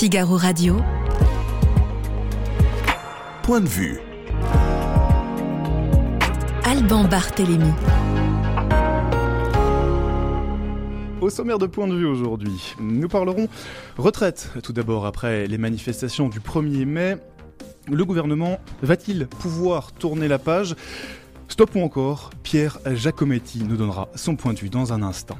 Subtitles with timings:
[0.00, 0.78] Figaro Radio.
[3.42, 4.00] Point de vue.
[6.64, 7.70] Alban Barthélémy.
[11.20, 13.48] Au sommaire de point de vue aujourd'hui, nous parlerons
[13.98, 14.50] retraite.
[14.62, 17.18] Tout d'abord, après les manifestations du 1er mai,
[17.86, 20.76] le gouvernement va-t-il pouvoir tourner la page?
[21.48, 25.36] Stop ou encore Pierre Giacometti nous donnera son point de vue dans un instant.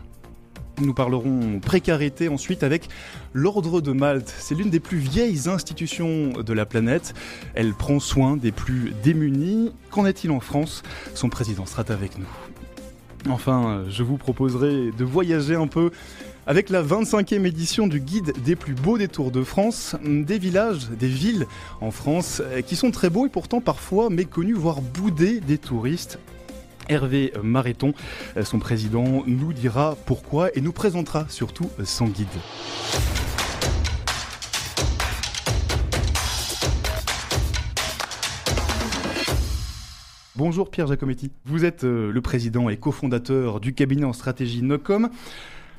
[0.81, 2.89] Nous parlerons précarité ensuite avec
[3.35, 4.34] l'Ordre de Malte.
[4.38, 7.12] C'est l'une des plus vieilles institutions de la planète.
[7.55, 9.73] Elle prend soin des plus démunis.
[9.91, 10.83] Qu'en est-il en France?
[11.15, 12.29] Son président sera avec nous.
[13.29, 15.91] Enfin, je vous proposerai de voyager un peu
[16.47, 21.09] avec la 25e édition du guide des plus beaux détours de France, des villages, des
[21.09, 21.47] villes
[21.83, 26.19] en France qui sont très beaux et pourtant parfois méconnus, voire boudés des touristes.
[26.91, 27.95] Hervé Maréton,
[28.43, 32.27] son président, nous dira pourquoi et nous présentera surtout son guide.
[40.41, 41.30] Bonjour Pierre Giacometti.
[41.45, 45.10] Vous êtes euh, le président et cofondateur du cabinet en stratégie Nocom.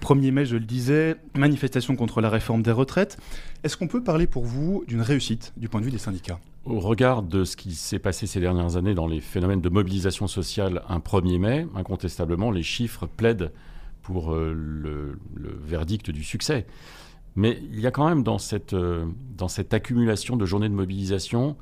[0.01, 3.17] 1er mai, je le disais, manifestation contre la réforme des retraites.
[3.63, 6.39] Est-ce qu'on peut parler pour vous d'une réussite du point de vue des syndicats?
[6.65, 10.27] Au regard de ce qui s'est passé ces dernières années dans les phénomènes de mobilisation
[10.27, 13.51] sociale un 1er mai, incontestablement, les chiffres plaident
[14.01, 15.19] pour euh, le,
[15.63, 16.65] verdict du succès.
[17.35, 19.05] Mais il y a quand même dans cette, euh,
[19.37, 21.55] dans cette accumulation de journées de mobilisation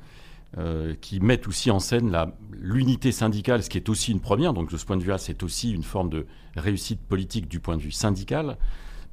[0.58, 2.12] euh, qui mettent aussi en scène
[2.52, 4.52] l'unité syndicale, ce qui est aussi une première.
[4.52, 6.26] Donc de ce point de vue-là, c'est aussi une forme de
[6.56, 8.58] réussite politique du point de vue syndical.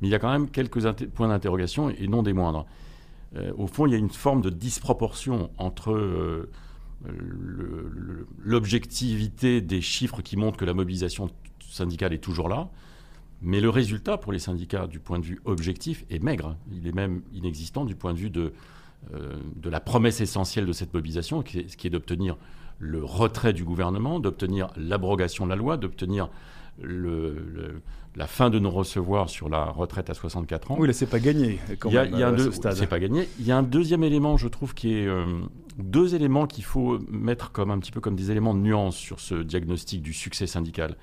[0.02, 2.66] Mais il y a quand même quelques points d'interrogation et non des moindres.
[3.36, 6.50] Euh, au fond, il y a une forme de disproportion entre euh,
[8.40, 11.30] l'objectivité des chiffres qui montrent que la mobilisation
[11.60, 12.70] syndicale est toujours là,
[13.44, 16.58] mais le résultat pour les syndicats du point de vue objectif est maigre.
[16.72, 18.54] Il est même inexistant du point de vue de
[19.12, 22.38] de la promesse essentielle de cette mobilisation, qui est, ce qui est d'obtenir
[22.80, 26.30] le retrait du gouvernement, d'obtenir l'abrogation de la loi, d'obtenir
[26.82, 27.82] le,
[28.16, 30.78] la fin de non-recevoir sur la retraite à 64 ans.
[30.80, 31.60] Oui, là, c'est pas gagné.
[31.80, 32.38] Quand il y a, il y a un
[32.74, 33.28] c'est pas gagné.
[33.40, 35.26] Il y a un deuxième élément, je trouve, qui est euh,
[35.78, 39.20] deux éléments qu'il faut mettre comme un petit peu comme des éléments de nuance sur
[39.20, 40.98] ce diagnostic du succès syndical.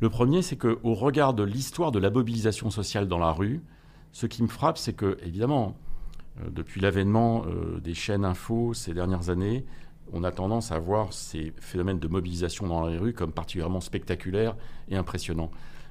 [0.00, 3.62] Le premier, c'est que au regard de l'histoire de la mobilisation sociale dans la rue,
[4.12, 5.89] ce qui me frappe, c'est que évidemment, euh,
[6.50, 9.64] depuis l'avènement euh, des chaînes info ces dernières années,
[10.12, 14.56] on a tendance à voir ces phénomènes de mobilisation dans les rues comme particulièrement spectaculaires
[14.88, 15.50] et impressionnants.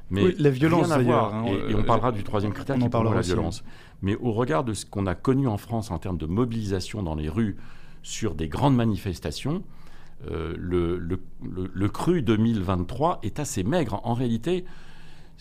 [0.09, 1.33] Mais la violence d'ailleurs.
[1.33, 3.63] Hein, et, on parlera du troisième critère qui est la violence.
[4.01, 7.15] Mais au regard de ce qu'on a connu en France en termes de mobilisation dans
[7.15, 7.57] les rues
[8.01, 9.63] sur des grandes manifestations,
[10.29, 14.01] euh, le, le, le, cru 2023 est assez maigre.
[14.03, 14.65] En réalité,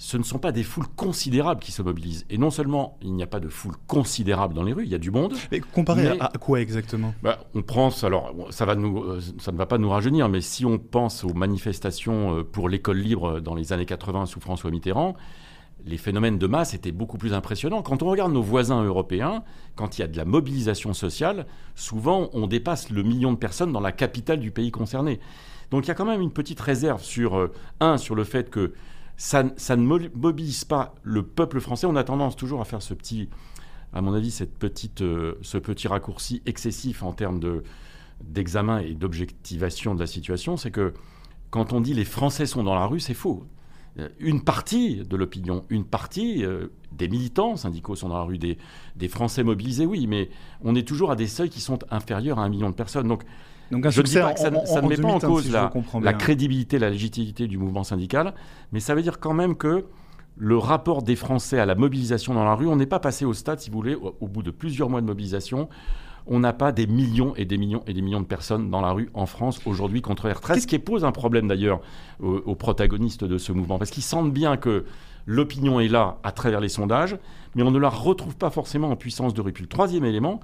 [0.00, 2.25] ce ne sont pas des foules considérables qui se mobilisent.
[2.31, 4.94] Et non seulement il n'y a pas de foule considérable dans les rues, il y
[4.94, 5.34] a du monde.
[5.50, 7.12] Mais comparé à, quoi exactement?
[7.20, 10.41] Bah, On pense, alors ça, va nous, euh, ça ne va pas nous rajeunir, mais
[10.41, 14.70] si on pense aux manifestations euh, pour l'école libre dans les années 80 sous François
[14.70, 15.16] Mitterrand,
[15.84, 17.82] les phénomènes de masse étaient beaucoup plus impressionnants.
[17.82, 19.42] Quand on regarde nos voisins européens,
[19.75, 21.44] quand il y a de la mobilisation sociale,
[21.75, 25.19] souvent on dépasse le million de personnes dans la capitale du pays concerné.
[25.72, 28.48] Donc il y a quand même une petite réserve sur, euh, un, sur le fait
[28.48, 28.75] que
[29.19, 31.87] ça, ne mobilise pas le peuple français.
[31.87, 33.29] On a tendance toujours à faire ce petit,
[33.93, 37.65] à mon avis, cette petite, euh, ce petit raccourci excessif en termes de,
[38.23, 40.57] d'examen et d'objectivation de la situation.
[40.57, 40.95] C'est que
[41.51, 43.45] quand on dit les Français sont dans la rue, c'est faux.
[43.99, 48.39] Euh, une partie de l'opinion, une partie euh, des militants syndicaux sont dans la rue,
[48.39, 48.57] des,
[48.95, 50.31] des, Français mobilisés, oui, mais
[50.62, 53.09] on est toujours à des seuils qui sont inférieurs à un million de personnes.
[53.09, 53.25] Donc
[53.71, 56.79] donc un je ne dis pas que ça, ne met pas en cause la, crédibilité,
[56.79, 58.34] la légitimité du mouvement syndical,
[58.73, 59.84] mais ça veut dire quand même que
[60.37, 63.34] le rapport des Français à la mobilisation dans la rue, on n'est pas passé au
[63.34, 65.69] stade, si vous voulez, au, bout de plusieurs mois de mobilisation,
[66.27, 68.93] on n'a pas des millions et des millions et des millions de personnes dans la
[68.93, 71.81] rue en France aujourd'hui contre R13, ce qui pose un problème d'ailleurs
[72.21, 74.84] aux, aux, protagonistes de ce mouvement, parce qu'ils sentent bien que
[75.27, 77.17] l'opinion est là à travers les sondages,
[77.55, 79.53] mais on ne la retrouve pas forcément en puissance de rue.
[79.53, 80.41] Puis le troisième élément,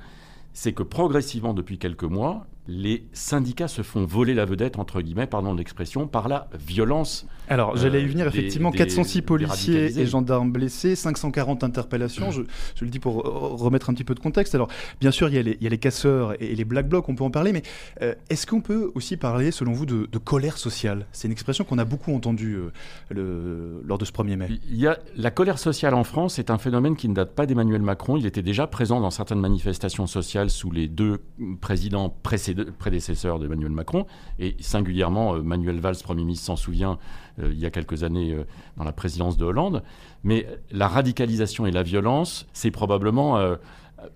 [0.53, 5.27] c'est que progressivement, depuis quelques mois, les syndicats se font voler la vedette, entre guillemets,
[5.27, 7.27] pardon l'expression, par la violence.
[7.49, 12.41] Alors, j'allais y venir, euh, effectivement, 406 policiers et gendarmes blessés, 540 interpellations, je,
[12.81, 14.55] le dis pour remettre un petit peu de contexte.
[14.55, 14.69] Alors,
[15.01, 17.07] bien sûr, il y a les, il y a les casseurs et, les black blocs,
[17.09, 17.63] on peut en parler, mais
[18.01, 21.07] euh, est-ce qu'on peut aussi parler, selon vous, de, colère sociale?
[21.13, 22.73] C'est une expression qu'on a beaucoup entendue euh,
[23.11, 24.49] le, lors de ce 1er mai.
[24.71, 27.45] Il y a, la colère sociale en France est un phénomène qui ne date pas
[27.45, 31.21] d'Emmanuel Macron, il était déjà présent dans certaines manifestations sociales sous les deux
[31.61, 34.07] présidents précédents prédécesseur d'Emmanuel Macron,
[34.39, 36.99] et singulièrement euh, Manuel Valls, Premier ministre, s'en souvient
[37.41, 38.45] euh, il y a quelques années euh,
[38.77, 39.83] dans la présidence de Hollande.
[40.23, 43.39] Mais la radicalisation et la violence, c'est probablement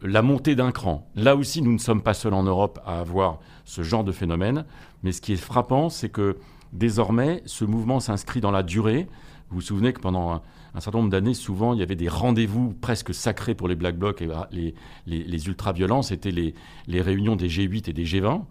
[0.02, 1.06] la montée d'un cran.
[1.14, 4.64] Là aussi, nous ne sommes pas seuls en Europe à avoir ce genre de phénomène,
[5.02, 6.38] mais ce qui est frappant, c'est que
[6.72, 9.06] désormais, ce mouvement s'inscrit dans la durée.
[9.50, 10.40] Vous vous souvenez que pendant
[10.74, 13.96] un, certain nombre d'années, souvent, il y avait des rendez-vous presque sacrés pour les Black
[13.96, 14.74] Blocs et les,
[15.06, 16.02] les, ultra-violents.
[16.02, 16.54] C'était les,
[16.86, 18.42] les réunions des G8 et des G20.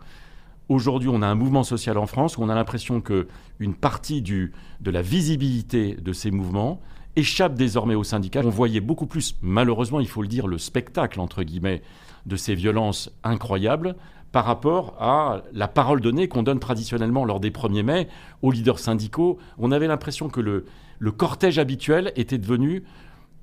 [0.70, 4.52] Aujourd'hui, on a un mouvement social en France où on a l'impression qu'une partie du,
[4.82, 6.82] de la visibilité de ces mouvements
[7.16, 8.42] échappe désormais aux syndicats.
[8.44, 11.82] On voyait beaucoup plus, malheureusement, il faut le dire, le spectacle, entre guillemets,
[12.26, 13.96] de ces violences incroyables
[14.34, 18.08] par rapport à la parole donnée qu'on donne traditionnellement lors des 1er mai
[18.42, 19.38] aux leaders syndicaux.
[19.58, 20.66] On avait l'impression que le,
[21.00, 22.84] le cortège habituel était devenu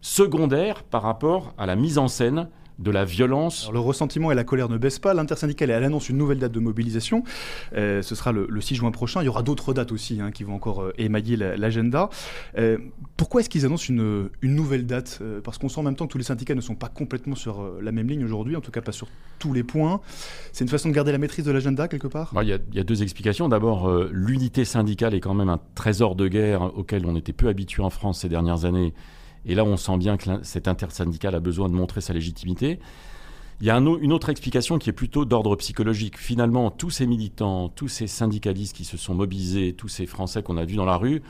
[0.00, 2.48] secondaire par rapport à la mise en scène
[2.78, 3.70] de la violence.
[3.72, 5.14] le ressentiment et la colère ne baissent pas.
[5.14, 7.22] L'intersyndicale elle annonce une nouvelle date de mobilisation.
[7.74, 9.22] Euh, ce sera le, 6 juin prochain.
[9.22, 12.10] Il y aura d'autres dates aussi hein, qui vont encore euh, émailler l'agenda.
[12.58, 12.78] Euh,
[13.16, 16.18] pourquoi est-ce qu'ils annoncent une, nouvelle date Parce qu'on sent en même temps que tous
[16.18, 18.92] les syndicats ne sont pas complètement sur la même ligne aujourd'hui, en tout cas pas
[18.92, 20.00] sur tous les points.
[20.52, 22.32] C'est une façon de garder la maîtrise de l'agenda quelque part?
[22.42, 23.48] Il y, a deux explications.
[23.48, 27.82] D'abord, l'unité syndicale est quand même un trésor de guerre auquel on était peu habitué
[27.82, 28.94] en France ces dernières années
[29.46, 32.78] et là, on sent bien que cet intersyndical a besoin de montrer sa légitimité.
[33.60, 36.18] Il y a une autre explication qui est plutôt d'ordre psychologique.
[36.18, 40.56] Finalement, tous ces militants, tous ces syndicalistes qui se sont mobilisés, tous ces Français qu'on
[40.56, 41.22] a vus dans la rue,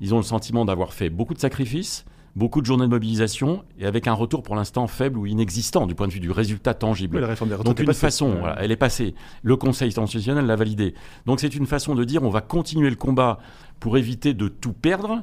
[0.00, 2.04] ils ont le sentiment d'avoir fait beaucoup de sacrifices,
[2.36, 5.94] beaucoup de journées de mobilisation, et avec un retour pour l'instant faible ou inexistant du
[5.94, 7.18] point de vue du résultat tangible.
[7.18, 9.14] la réforme des Donc une façon, elle est passée.
[9.42, 10.94] Le Conseil constitutionnel l'a validée.
[11.26, 13.38] Donc c'est une façon de dire on va continuer le combat
[13.80, 15.22] pour éviter de tout perdre,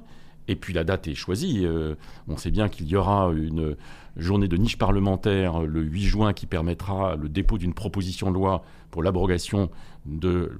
[0.49, 1.61] et puis la date est choisie.
[1.63, 1.95] Euh,
[2.27, 3.77] on sait bien qu'il y aura une
[4.17, 8.63] journée de niche parlementaire le 8 juin qui permettra le dépôt d'une proposition de loi
[8.89, 9.69] pour l'abrogation
[10.07, 10.59] de,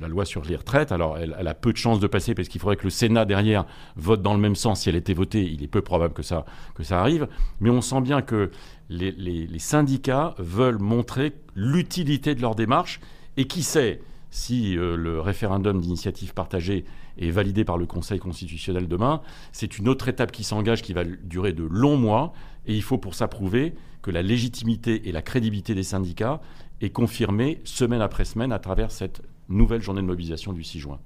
[0.00, 0.90] la loi sur les retraites.
[0.90, 3.66] Alors elle, a peu de chances de passer parce qu'il faudrait que le Sénat derrière
[3.94, 4.80] vote dans le même sens.
[4.80, 6.44] Si elle était votée, il est peu probable que ça,
[6.74, 7.28] que ça arrive.
[7.60, 8.50] Mais on sent bien que
[8.88, 13.00] les, syndicats veulent montrer l'utilité de leur démarche.
[13.36, 14.00] Et qui sait,
[14.30, 16.84] si euh, le référendum d'initiative partagée
[17.20, 19.20] est validé par le Conseil constitutionnel demain,
[19.52, 22.32] c'est une autre étape qui s'engage, qui va durer de longs mois,
[22.66, 26.40] et il faut pour ça prouver que la légitimité et la crédibilité des syndicats
[26.80, 31.00] est confirmée semaine après semaine à travers cette nouvelle journée de mobilisation du 6 juin.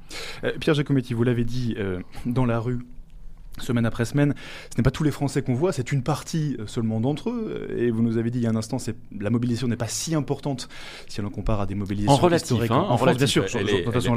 [0.44, 2.80] Euh, Pierre Giacometti, vous l'avez dit, euh, dans la rue,
[3.58, 4.34] semaine après semaine.
[4.72, 7.68] Ce n'est pas tous les Français qu'on voit, c'est une partie euh, seulement d'entre eux.
[7.76, 8.78] Et vous nous avez dit il y a un instant,
[9.18, 10.68] la mobilisation n'est pas si importante
[11.08, 13.46] si on compare à des mobilisations en relatif, hein, en, bien sûr,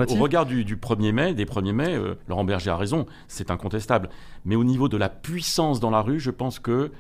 [0.10, 4.10] Au regard du, 1er mai, des 1er mai, euh, Laurent Berger a raison, c'est incontestable.
[4.46, 6.92] Mais au niveau de la puissance dans la rue, je pense que,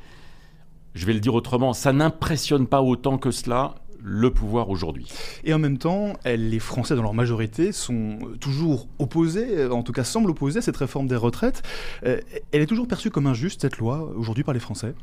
[0.93, 5.07] je vais le dire autrement, ça n'impressionne pas autant que cela le pouvoir aujourd'hui.
[5.43, 10.03] Et en même temps, les Français, dans leur majorité, sont toujours opposés, en tout cas
[10.03, 11.61] semblent opposés à cette réforme des retraites.
[12.05, 12.19] Euh,
[12.51, 14.93] elle est toujours perçue comme injuste, cette loi, aujourd'hui par les Français?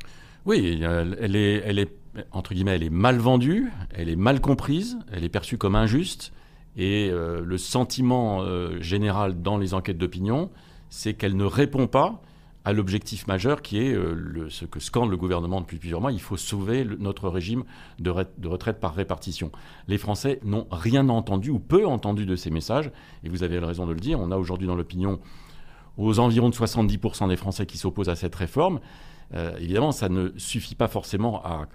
[0.45, 1.91] Oui, elle est, elle est,
[2.31, 6.31] entre guillemets, elle est mal vendue, elle est mal comprise, elle est perçue comme injuste.
[6.77, 10.51] Et euh, le sentiment euh, général dans les enquêtes d'opinion,
[10.89, 12.21] c'est qu'elle ne répond pas
[12.65, 16.19] à l'objectif majeur qui est euh, ce que scande le gouvernement depuis plusieurs mois, il
[16.19, 17.63] faut sauver notre régime
[17.99, 19.51] de, retraite par répartition.
[19.87, 22.91] Les Français n'ont rien entendu ou peu entendu de ces messages,
[23.23, 25.19] et vous avez raison de le dire, on a aujourd'hui dans l'opinion
[25.97, 28.79] aux environs de 70% des Français qui s'opposent à cette réforme.
[29.35, 31.67] Euh, évidemment, ça ne suffit pas forcément à,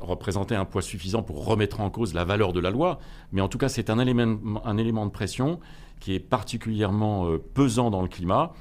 [0.00, 2.98] représenter un poids suffisant pour remettre en cause la valeur de la loi,
[3.32, 5.60] mais en tout cas, c'est un élément, un élément de pression
[5.98, 8.52] qui est particulièrement euh, pesant dans le climat.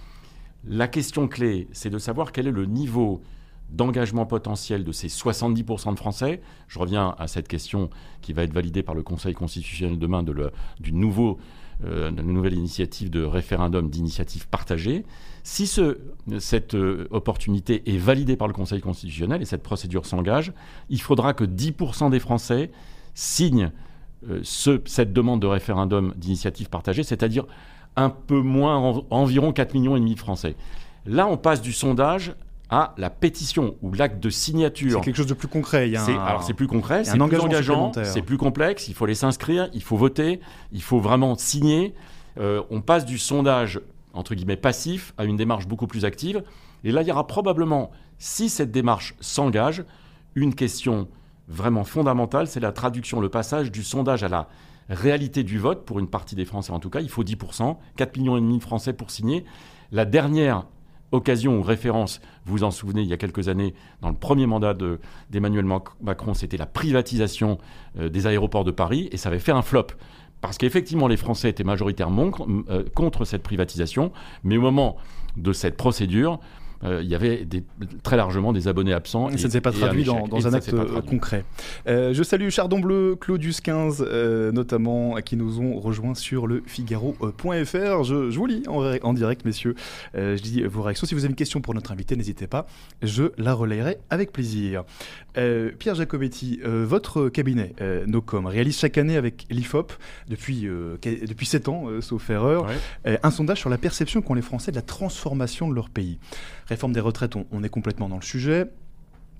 [0.66, 3.22] La question clé, c'est de savoir quel est le niveau
[3.70, 6.42] d'engagement potentiel de ces 70% de Français.
[6.68, 7.90] Je reviens à cette question
[8.22, 10.34] qui va être validée par le Conseil constitutionnel demain de
[11.86, 15.06] euh, nouvelle initiative de référendum d'initiative partagée.
[15.44, 16.00] Si ce,
[16.40, 20.54] cette euh, opportunité est validée par le Conseil constitutionnel et cette procédure s'engage,
[20.90, 22.72] il faudra que 10% des Français
[23.14, 23.72] signent
[24.30, 27.46] euh, ce, cette demande de référendum d'initiative partagée, c'est-à-dire
[27.98, 30.56] un peu moins, environ 4 millions et demi de Français.
[31.06, 32.36] Là, on passe du sondage
[32.70, 35.00] à la pétition ou l'acte de signature.
[35.00, 35.89] C'est quelque chose de plus concret.
[35.89, 38.88] Il Alors c'est plus concret, c'est plus engageant, c'est plus complexe.
[38.88, 40.39] Il faut aller s'inscrire, il faut voter,
[40.72, 41.94] il faut vraiment signer.
[42.39, 43.82] Euh, on passe du sondage
[44.13, 46.44] entre guillemets passif à une démarche beaucoup plus active.
[46.84, 49.84] Et là, il y aura probablement, si cette démarche s'engage,
[50.36, 51.08] une question
[51.48, 54.48] vraiment fondamentale, c'est la traduction, le passage du sondage à la
[54.89, 58.17] réalité du vote, pour une partie des Français en tout cas, il faut 10%, 4
[58.17, 59.46] millions de Français pour signer.
[59.91, 60.65] La dernière
[61.12, 64.46] occasion ou référence, vous vous en souvenez, il y a quelques années, dans le premier
[64.46, 64.75] mandat
[65.29, 65.65] d'Emmanuel
[66.01, 67.58] Macron, c'était la privatisation
[67.98, 69.88] euh, des aéroports de Paris, et ça avait fait un flop.
[70.41, 72.32] Parce qu'effectivement, les Français étaient majoritairement
[72.70, 74.12] euh, contre cette privatisation,
[74.44, 74.98] mais au moment
[75.36, 76.39] de cette procédure,
[76.84, 77.64] il y avait des,
[78.04, 79.30] très largement des abonnés absents.
[79.30, 80.74] Et ça ne s'est pas traduit dans, un acte
[81.08, 81.44] concret.
[81.86, 84.02] je salue Chardon Bleu, Claudius 15
[84.54, 88.04] notamment, qui nous ont rejoints sur le Figaro.fr.
[88.04, 89.76] Je, je, vous lis en, en direct, messieurs.
[90.14, 91.08] je dis vos réactions.
[91.08, 92.68] Si vous avez une question pour notre invité, n'hésitez pas.
[93.02, 94.84] Je la relayerai avec plaisir.
[95.34, 97.74] Pierre Jacobetti, votre cabinet,
[98.08, 99.94] Nocom, réalise chaque année avec l'IFOP,
[100.28, 100.68] depuis,
[101.02, 102.68] depuis 7 ans, sauf erreur,
[103.06, 106.20] un sondage sur la perception qu'ont les Français de la transformation de leur pays.
[106.68, 108.66] Réforme des retraites, on, est complètement dans le sujet.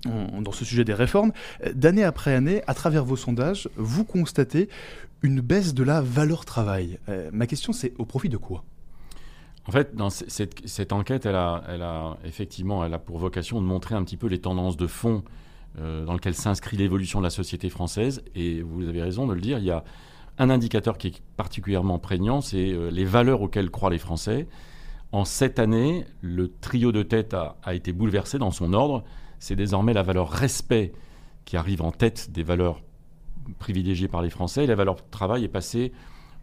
[0.04, 1.32] dans ce sujet des réformes,
[1.74, 4.68] d'année après année, à travers vos sondages, vous constatez
[5.22, 6.98] une baisse de la valeur travail.
[7.08, 8.64] Euh, ma question, c'est au profit de quoi?
[9.66, 9.92] En fait,
[10.28, 14.40] cette, enquête, elle a, effectivement elle a pour vocation de montrer un petit peu les
[14.40, 15.22] tendances de fond
[15.78, 18.22] euh, dans lesquelles s'inscrit l'évolution de la société française.
[18.34, 19.84] Et vous avez raison de le dire, il y a
[20.38, 24.46] un indicateur qui est particulièrement prégnant, c'est euh, les valeurs auxquelles croient les Français.
[25.10, 29.04] En cette année, le trio de tête a, été bouleversé dans son ordre.
[29.38, 30.92] C'est désormais la valeur respect
[31.44, 32.82] qui arrive en tête des valeurs
[33.58, 34.66] privilégiées par les Français.
[34.66, 35.92] La valeur travail est passée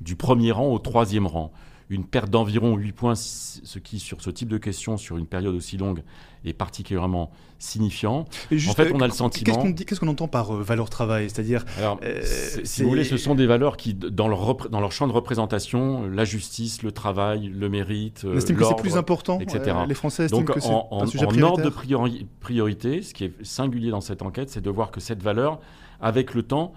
[0.01, 1.51] du premier rang au troisième rang
[1.89, 5.53] une perte d'environ 8 points, ce qui, sur ce type de questions, sur une période
[5.53, 6.03] aussi longue,
[6.43, 8.25] est particulièrement signifiant.
[8.51, 9.71] en fait, on a le sentiment.
[9.73, 11.29] Qu'est-ce qu'on entend par euh, valeur travail?
[11.29, 11.63] C'est-à-dire.
[12.03, 12.21] Euh,
[12.63, 16.07] si vous voulez, ce sont des valeurs qui, dans leur, dans leur champ de représentation,
[16.07, 18.23] la justice, le travail, le mérite.
[18.25, 19.75] Euh, c'est plus important, etc.
[19.87, 23.91] les Français estiment Donc, que c'est en, en ordre de priorité, ce qui est singulier
[23.91, 25.59] dans cette enquête, c'est de voir que cette valeur,
[26.01, 26.73] avec le temps,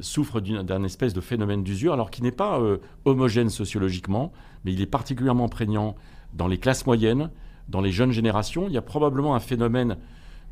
[0.00, 4.32] souffre d'un espèce de phénomène d'usure, alors qui n'est pas euh, homogène sociologiquement,
[4.64, 5.96] mais il est particulièrement prégnant
[6.32, 7.30] dans les classes moyennes,
[7.68, 8.66] dans les jeunes générations.
[8.68, 9.96] Il y a probablement un phénomène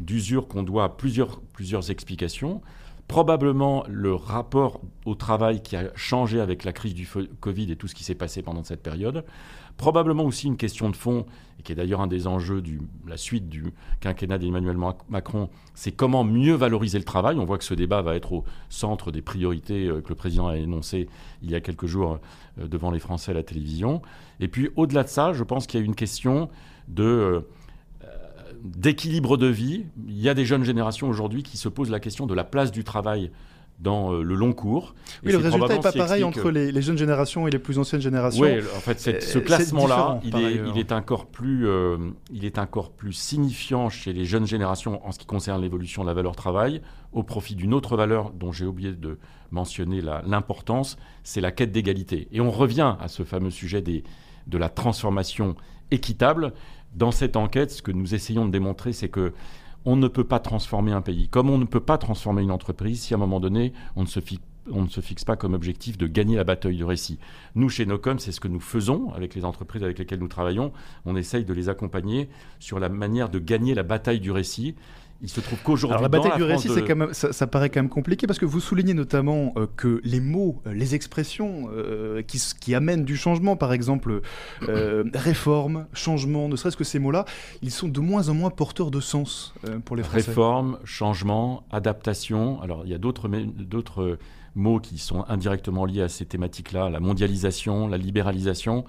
[0.01, 2.61] d'usure qu'on doit à plusieurs, plusieurs explications.
[3.09, 7.09] Probablement le rapport au travail qui a changé avec la crise du
[7.41, 9.25] Covid et tout ce qui s'est passé pendant cette période.
[9.77, 11.27] Probablement aussi une question de fond,
[11.59, 14.79] et qui est d'ailleurs un des enjeux de la suite du quinquennat d'Emmanuel
[15.11, 17.37] Macron, c'est comment mieux valoriser le travail.
[17.39, 20.49] On voit que ce débat va être au centre des priorités euh, que le président
[20.49, 21.09] a énoncées
[21.43, 22.19] il y a quelques jours
[22.59, 24.01] euh, devant les Français à la télévision.
[24.41, 26.49] Et puis au-delà de ça, je pense qu'il y a une question
[26.99, 27.43] euh,
[28.65, 29.85] d'équilibre de vie.
[30.09, 32.73] Il y a des jeunes générations aujourd'hui qui se posent la question de la place
[32.73, 33.31] du travail
[33.79, 34.95] dans euh, le long cours.
[35.25, 38.43] Oui, le résultat n'est pas pareil entre les, jeunes générations et les plus anciennes générations.
[38.43, 40.35] Oui, en fait, ce classement-là, il,
[40.75, 41.97] il, est encore plus, euh,
[42.33, 46.09] il est encore plus signifiant chez les jeunes générations en ce qui concerne l'évolution de
[46.09, 46.81] la valeur travail,
[47.13, 49.19] au profit d'une autre valeur dont j'ai oublié de
[49.51, 52.29] mentionner l'importance, c'est la quête d'égalité.
[52.33, 54.05] Et on revient à ce fameux sujet des,
[54.47, 55.55] de la transformation
[55.91, 56.53] équitable.
[56.95, 59.33] Dans cette enquête, ce que nous essayons de démontrer, c'est que
[59.87, 63.01] on ne peut pas transformer un pays, comme on ne peut pas transformer une entreprise
[63.01, 64.07] si à un moment donné, on ne
[64.89, 67.19] se fixe pas comme objectif de gagner la bataille de récit.
[67.55, 70.73] Nous, chez Nocom, c'est ce que nous faisons avec les entreprises avec lesquelles nous travaillons.
[71.05, 72.29] On essaye de les accompagner
[72.59, 74.75] sur la manière de gagner la bataille du récit.
[75.23, 76.03] Il se trouve qu'aujourd'hui.
[76.03, 76.69] la bataille du récit,
[77.13, 80.75] ça, paraît quand même compliqué parce que vous soulignez notamment euh, que les mots, euh,
[80.75, 84.21] les expressions euh, qui, amènent du changement, par exemple
[85.15, 87.25] réforme, changement, ne serait-ce que ces mots-là,
[87.63, 89.55] ils sont de moins en moins porteurs de sens
[89.85, 90.27] pour les Français.
[90.27, 92.61] Réforme, changement, adaptation.
[92.61, 94.19] Alors il y a d'autres
[94.55, 98.85] mots qui sont indirectement liés à ces thématiques-là la mondialisation, la libéralisation.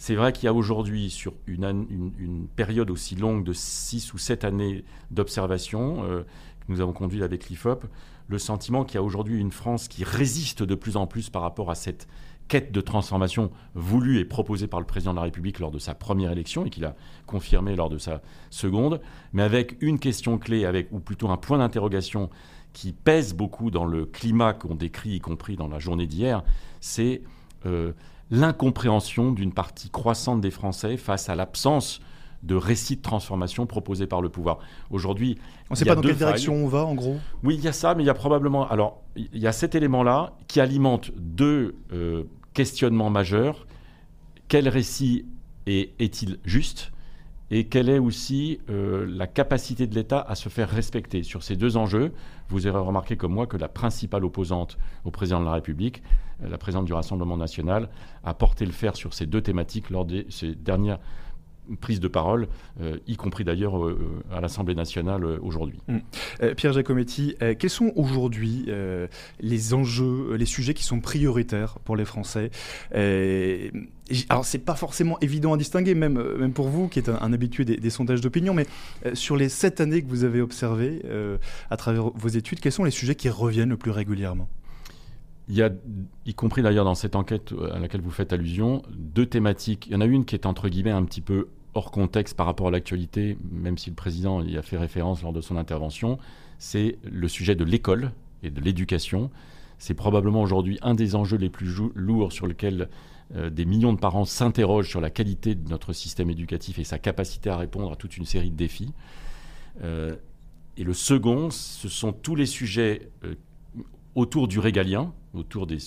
[0.00, 4.44] C'est vrai qu'il y a aujourd'hui, sur une, période aussi longue de 6 ou 7
[4.44, 7.84] années d'observation euh, que nous avons conduite avec l'IFOP,
[8.26, 11.42] le sentiment qu'il y a aujourd'hui une France qui résiste de plus en plus par
[11.42, 12.08] rapport à cette
[12.48, 15.94] quête de transformation voulue et proposée par le président de la République lors de sa
[15.94, 19.02] première élection et qu'il a confirmé lors de sa seconde,
[19.34, 22.30] mais avec une question clé, avec, ou plutôt un point d'interrogation
[22.72, 26.42] qui pèse beaucoup dans le climat qu'on décrit, y compris dans la journée d'hier,
[26.80, 27.20] c'est
[27.66, 27.92] euh,
[28.30, 32.00] l'incompréhension d'une partie croissante des Français face à l'absence
[32.42, 34.60] de récits de transformation proposés par le pouvoir.
[34.90, 37.18] Aujourd'hui, on ne sait pas dans quelle direction on va, en gros.
[37.42, 38.66] Oui, il y a ça, mais il y a probablement.
[38.68, 43.66] Alors, il y a cet élément-là qui alimente deux euh, questionnements majeurs.
[44.48, 45.26] Quel récit
[45.66, 46.92] est-il juste?
[47.50, 51.22] Et quelle est aussi euh, la capacité de l'État à se faire respecter.
[51.22, 52.12] Sur ces deux enjeux,
[52.48, 56.02] vous aurez remarqué comme moi que la principale opposante au président de la République,
[56.42, 57.88] euh, la présidente du Rassemblement national,
[58.22, 61.00] a porté le fer sur ces deux thématiques lors de ces dernières
[61.80, 62.48] prise de parole,
[62.80, 65.78] euh, y compris d'ailleurs euh, euh, à l'Assemblée nationale aujourd'hui.
[65.88, 65.98] Mmh.
[66.56, 68.66] Pierre Giacometti, quels sont aujourd'hui
[69.40, 72.50] les enjeux, les sujets qui sont prioritaires pour les Français?
[74.28, 77.64] Alors c'est pas forcément évident à distinguer, même, même pour vous qui êtes un, habitué
[77.64, 78.66] des, sondages d'opinion, mais
[79.14, 81.02] sur les sept années que vous avez observées
[81.70, 84.48] à travers vos études, quels sont les sujets qui reviennent le plus régulièrement?
[85.50, 85.70] Il y a,
[86.26, 89.88] y compris d'ailleurs dans cette enquête à laquelle vous faites allusion, deux thématiques.
[89.88, 92.46] Il y en a une qui est entre guillemets un petit peu hors contexte par
[92.46, 96.18] rapport à l'actualité, même si le président y a fait référence lors de son intervention,
[96.58, 99.30] c'est le sujet de l'école et de l'éducation.
[99.78, 102.88] C'est probablement aujourd'hui un des enjeux les plus lourds sur lesquels
[103.34, 106.98] euh, des millions de parents s'interrogent sur la qualité de notre système éducatif et sa
[106.98, 108.92] capacité à répondre à toute une série de défis.
[109.82, 110.16] Euh,
[110.76, 113.34] et le second, ce sont tous les sujets euh,
[114.14, 115.78] autour du régalien, autour des,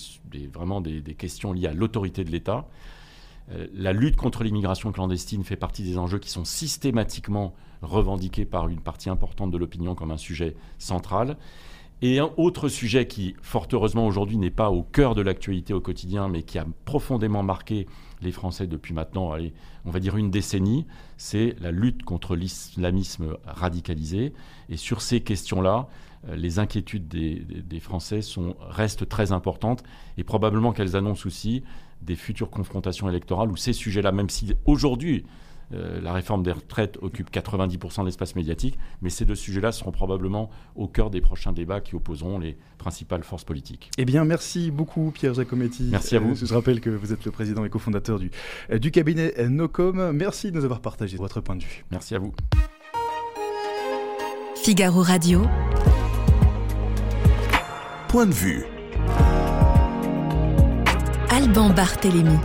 [0.52, 2.66] vraiment des, questions liées à l'autorité de l'État.
[3.74, 8.80] la lutte contre l'immigration clandestine fait partie des enjeux qui sont systématiquement revendiqués par une
[8.80, 11.36] partie importante de l'opinion comme un sujet central.
[12.02, 15.80] Et un autre sujet qui, fort heureusement aujourd'hui, n'est pas au cœur de l'actualité au
[15.80, 17.86] quotidien, mais qui a profondément marqué
[18.20, 19.34] les Français depuis maintenant,
[19.84, 24.32] on va dire une décennie, c'est la lutte contre l'islamisme radicalisé.
[24.68, 29.82] Et sur ces questions-là, euh, les inquiétudes des, des, Français sont, restent très importantes
[30.16, 31.62] et probablement qu'elles annoncent aussi
[32.02, 35.24] des futures confrontations électorales où ces sujets-là, même si aujourd'hui
[35.72, 39.92] euh, la réforme des retraites occupe 90% de l'espace médiatique, mais ces deux sujets-là seront
[39.92, 43.90] probablement au cœur des prochains débats qui opposeront les principales forces politiques.
[43.98, 45.88] Eh bien, merci beaucoup Pierre Giacometti.
[45.90, 46.32] Merci à vous.
[46.32, 48.30] Euh, je rappelle que vous êtes le président et cofondateur du,
[48.70, 50.12] euh, du cabinet Nocom.
[50.12, 51.84] Merci de nous avoir partagé votre point de vue.
[51.90, 52.34] Merci à vous.
[54.62, 55.42] Figaro Radio.
[58.14, 58.64] Point de vue.
[61.30, 62.38] Alban Barthélémy.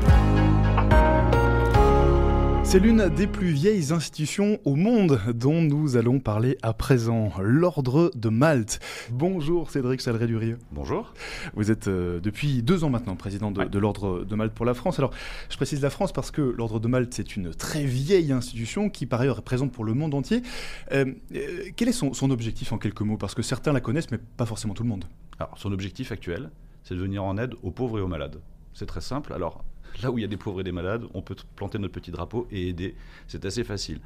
[2.70, 8.12] C'est l'une des plus vieilles institutions au monde dont nous allons parler à présent, l'Ordre
[8.14, 8.80] de Malte.
[9.10, 10.60] Bonjour Cédric Salré-Durieux.
[10.72, 11.16] Bonjour.
[11.56, 15.00] Vous êtes euh, depuis deux ans maintenant président de, l'Ordre de Malte pour la France.
[15.00, 15.10] Alors,
[15.50, 19.08] je précise la France parce que l'Ordre de Malte, c'est une très vieille institution qui,
[19.08, 20.44] par ailleurs, est présente pour le monde entier.
[20.92, 23.18] Euh, euh, quel est son, son objectif en quelques mots?
[23.18, 25.06] Parce que certains la connaissent, mais pas forcément tout le monde.
[25.40, 26.52] Alors, son objectif actuel,
[26.84, 28.40] c'est de venir en aide aux pauvres et aux malades.
[28.76, 29.34] C'est très simple.
[29.34, 29.64] Alors,
[30.02, 32.12] là où il y a des pauvres et des malades, on peut planter notre petit
[32.12, 32.96] drapeau et aider.
[33.28, 34.00] C'est assez facile.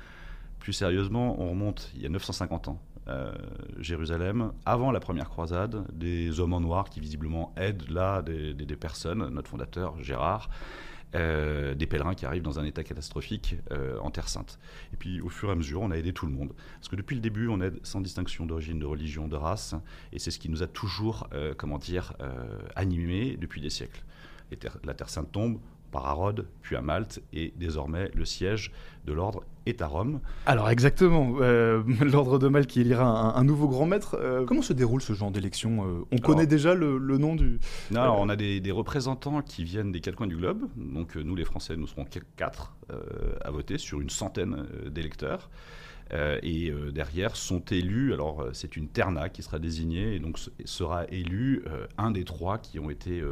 [0.60, 2.80] Plus sérieusement, on remonte il y a 950 ans.
[3.10, 3.34] Euh,
[3.80, 9.28] Jérusalem, avant la première croisade, des hommes en noir qui visiblement aident là des, personnes,
[9.30, 10.50] notre fondateur Gérard,
[11.16, 14.58] euh, des pèlerins qui arrivent dans un état catastrophique euh, en Terre Sainte.
[14.94, 16.54] Et puis au fur et à mesure, on a aidé tout le monde.
[16.76, 19.76] Parce que depuis le début, on aide sans distinction d'origine, de religion, de race,
[20.14, 22.14] et c'est ce qui nous a toujours, comment dire,
[22.76, 24.04] animés depuis des siècles.
[24.86, 25.60] la Terre Sainte tombe,
[25.94, 28.72] par à Rhodes, puis à Malte, et désormais le siège
[29.06, 30.20] de l'ordre est à Rome.
[30.46, 34.18] Alors exactement, euh, l'ordre de Malte qui élira un, nouveau grand maître.
[34.20, 37.60] Euh, comment se déroule ce genre d'élection euh, On connaît déjà le, nom du...
[37.92, 40.68] Non, on a des, des, représentants qui viennent des quatre coins du globe.
[40.76, 42.76] Donc nous, les Français, nous serons quatre
[43.46, 45.50] à voter sur une centaine d'électeurs.
[46.12, 50.20] Euh, et euh, derrière sont élus, alors euh, c'est une terna qui sera désignée, et
[50.20, 51.64] donc sera élu
[51.98, 53.24] un des trois qui ont été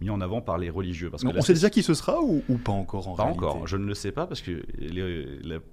[0.00, 1.10] mis en avant par les religieux.
[1.10, 3.86] Parce on sait déjà qui ce sera ou, pas encore en Pas encore, je ne
[3.86, 4.62] le sais pas, parce que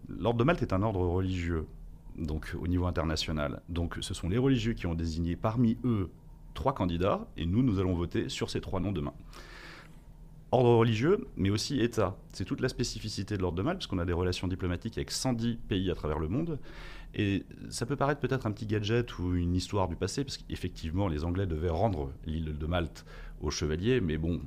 [0.09, 1.65] l'ordre de Malte est un ordre religieux,
[2.17, 3.61] donc au niveau international.
[3.69, 6.09] Donc ce sont les religieux qui ont désigné parmi eux
[6.53, 9.13] trois candidats, et nous, nous allons voter sur ces trois noms demain
[10.51, 12.15] ordre religieux, mais aussi État.
[12.33, 15.11] C'est toute la spécificité de l'ordre de Malte, parce qu'on a des relations diplomatiques avec
[15.11, 16.59] 110 pays à travers le monde.
[17.15, 21.07] Et ça peut paraître peut-être un petit gadget ou une histoire du passé, parce qu'effectivement,
[21.07, 23.05] les Anglais devaient rendre l'île de Malte
[23.41, 24.41] aux chevaliers, mais bon,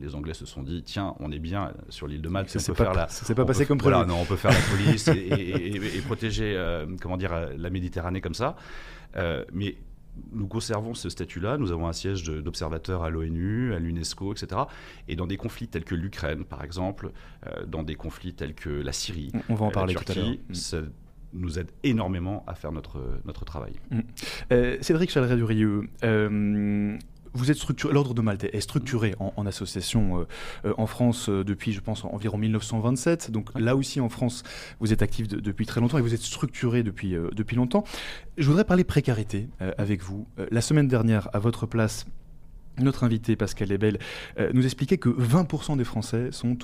[0.00, 2.92] les Anglais se sont dit, tiens, on est bien sur l'île de Malte, ça pas,
[2.92, 3.94] la, pas passé comme prévu.
[4.06, 8.56] non, on peut faire la police et, protéger, euh, comment dire, la Méditerranée comme ça.
[9.16, 9.76] Euh, mais
[10.32, 11.58] nous conservons ce statut-là.
[11.58, 14.62] Nous avons un siège d'observateur à l'ONU, à l'UNESCO, etc.
[15.08, 17.12] Et dans des conflits tels que l'Ukraine, par exemple,
[17.46, 20.28] euh, dans des conflits tels que la Syrie, on va en parler tout à l'heure.
[20.48, 20.54] Mm.
[20.54, 20.78] Ça
[21.32, 23.74] nous aide énormément à faire notre, notre travail.
[23.90, 24.00] Mm.
[24.52, 26.96] Euh, Cédric Chaleret-Durieux, euh,
[27.34, 30.24] vous êtes structuré, l'ordre de Malte est structuré en, association euh,
[30.64, 33.30] euh, en France euh, depuis, je pense, environ 1927.
[33.30, 34.44] Donc là aussi, en France,
[34.80, 37.84] vous êtes actif depuis très longtemps et vous êtes structuré depuis, depuis longtemps.
[38.38, 40.26] Je voudrais parler précarité avec vous.
[40.50, 42.06] la semaine dernière, à votre place,
[42.78, 43.98] notre invité Pascal Lebel
[44.52, 46.56] nous expliquait que 20% des Français sont,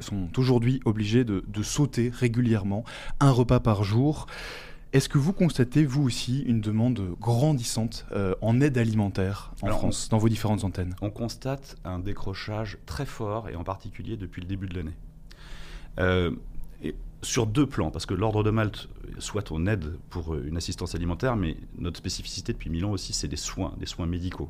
[0.00, 2.84] sont aujourd'hui obligés de, de, sauter régulièrement
[3.20, 4.26] un repas par jour.
[4.94, 10.08] Est-ce que vous constatez, vous aussi, une demande grandissante euh, en aide alimentaire en France,
[10.08, 10.96] dans vos différentes antennes?
[11.02, 14.96] On constate un décrochage très fort, et en particulier depuis le début de l'année.
[15.98, 16.30] Euh,
[17.20, 21.36] sur deux plans, parce que l'Ordre de Malte soit on aide pour une assistance alimentaire,
[21.36, 24.48] mais notre spécificité depuis mille ans aussi, c'est des soins, des soins médicaux.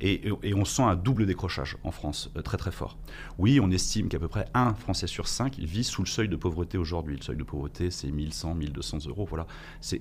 [0.00, 2.98] Et, on sent un double décrochage en France, euh, très très fort.
[3.38, 6.36] Oui, on estime qu'à peu près un Français sur cinq vit sous le seuil de
[6.36, 7.16] pauvreté aujourd'hui.
[7.16, 9.46] Le seuil de pauvreté, c'est 1100, 1200 euros, voilà.
[9.80, 10.00] C'est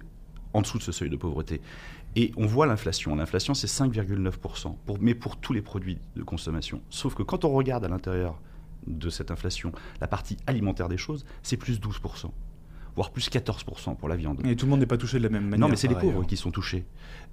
[0.54, 1.62] en dessous de ce seuil de pauvreté.
[2.16, 3.16] Et on voit l'inflation.
[3.16, 6.82] L'inflation, c'est 5,9%, pour, mais pour tous les produits de consommation.
[6.90, 8.40] Sauf que quand on regarde à l'intérieur
[8.86, 12.32] de cette inflation, la partie alimentaire des choses, c'est plus 12%.
[12.98, 14.46] Voire plus 14% pour la viande.
[14.46, 15.60] Et tout le monde n'est pas touché de la même manière.
[15.60, 16.28] Non, mais c'est les pauvres ailleurs.
[16.28, 16.86] qui sont touchés.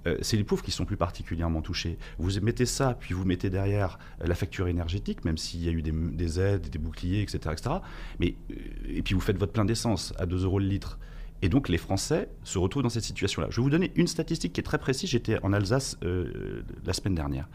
[0.05, 1.97] Euh, c'est les pauvres qui sont plus particulièrement touchés.
[2.19, 5.71] Vous mettez ça, puis vous mettez derrière euh, la facture énergétique, même s'il y a
[5.71, 7.77] eu des, des aides, des boucliers, etc., etc.
[8.19, 8.55] Mais, euh,
[8.87, 10.99] et puis vous faites votre plein d'essence à 2 euros le litre.
[11.41, 13.47] Et donc les Français se retrouvent dans cette situation-là.
[13.49, 15.09] Je vais vous donner une statistique qui est très précise.
[15.09, 17.49] J'étais en Alsace euh, la semaine dernière.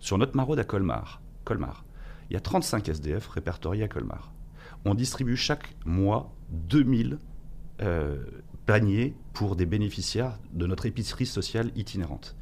[0.00, 1.84] Sur notre maraude à Colmar, Colmar,
[2.30, 4.32] il y a 35 SDF répertoriés à Colmar.
[4.84, 7.18] On distribue chaque mois 2000
[7.82, 8.24] euh,
[8.66, 12.36] paniers pour des bénéficiaires de notre épicerie sociale itinérante.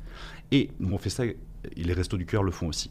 [0.53, 1.37] Et nous, on fait ça, et
[1.77, 2.91] les Restos du Cœur le font aussi.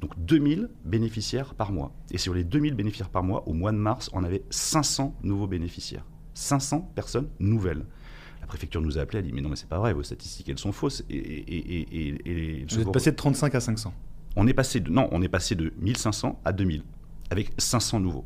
[0.00, 1.92] Donc 2000 bénéficiaires par mois.
[2.10, 5.46] Et sur les 2000 bénéficiaires par mois, au mois de mars, on avait 500 nouveaux
[5.46, 6.04] bénéficiaires.
[6.34, 7.86] 500 personnes nouvelles.
[8.40, 10.48] La préfecture nous a appelé, elle dit Mais non, mais c'est pas vrai, vos statistiques,
[10.48, 11.04] elles sont fausses.
[11.08, 13.94] Et- et- Vous êtes passé de 35 à 500.
[14.36, 16.82] on est passé de, non, on est passé de 1500 à 2000,
[17.30, 18.24] avec 500 nouveaux.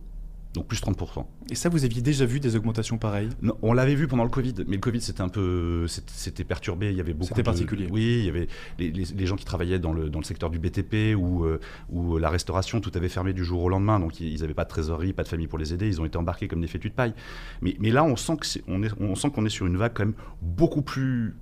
[0.58, 1.24] Donc plus 30%.
[1.50, 3.28] Et ça, vous aviez déjà vu des augmentations pareilles?
[3.42, 6.90] Non, on l'avait vu pendant le Covid, mais le Covid c'était un peu, c'était- perturbé.
[6.90, 7.28] Il y avait beaucoup.
[7.28, 7.86] C'était de- particulier.
[7.92, 8.48] Oui, il y avait
[8.80, 11.60] les, les- les gens qui travaillaient dans le, dans le secteur du BTP ou, euh,
[11.90, 14.68] ou la restauration, tout avait fermé du jour au lendemain, donc ils n'avaient pas de
[14.70, 15.86] trésorerie, pas de famille pour les aider.
[15.86, 17.14] Ils ont été embarqués comme des fétus de paille.
[17.62, 19.76] Mais, mais là, on sent que c'est- on est, on sent qu'on est sur une
[19.76, 21.36] vague quand même beaucoup plus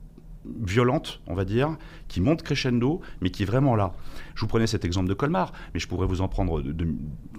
[0.62, 1.76] violente, on va dire,
[2.08, 3.92] qui monte crescendo, mais qui est vraiment là.
[4.34, 6.88] Je vous prenais cet exemple de Colmar, mais je pourrais vous en prendre de,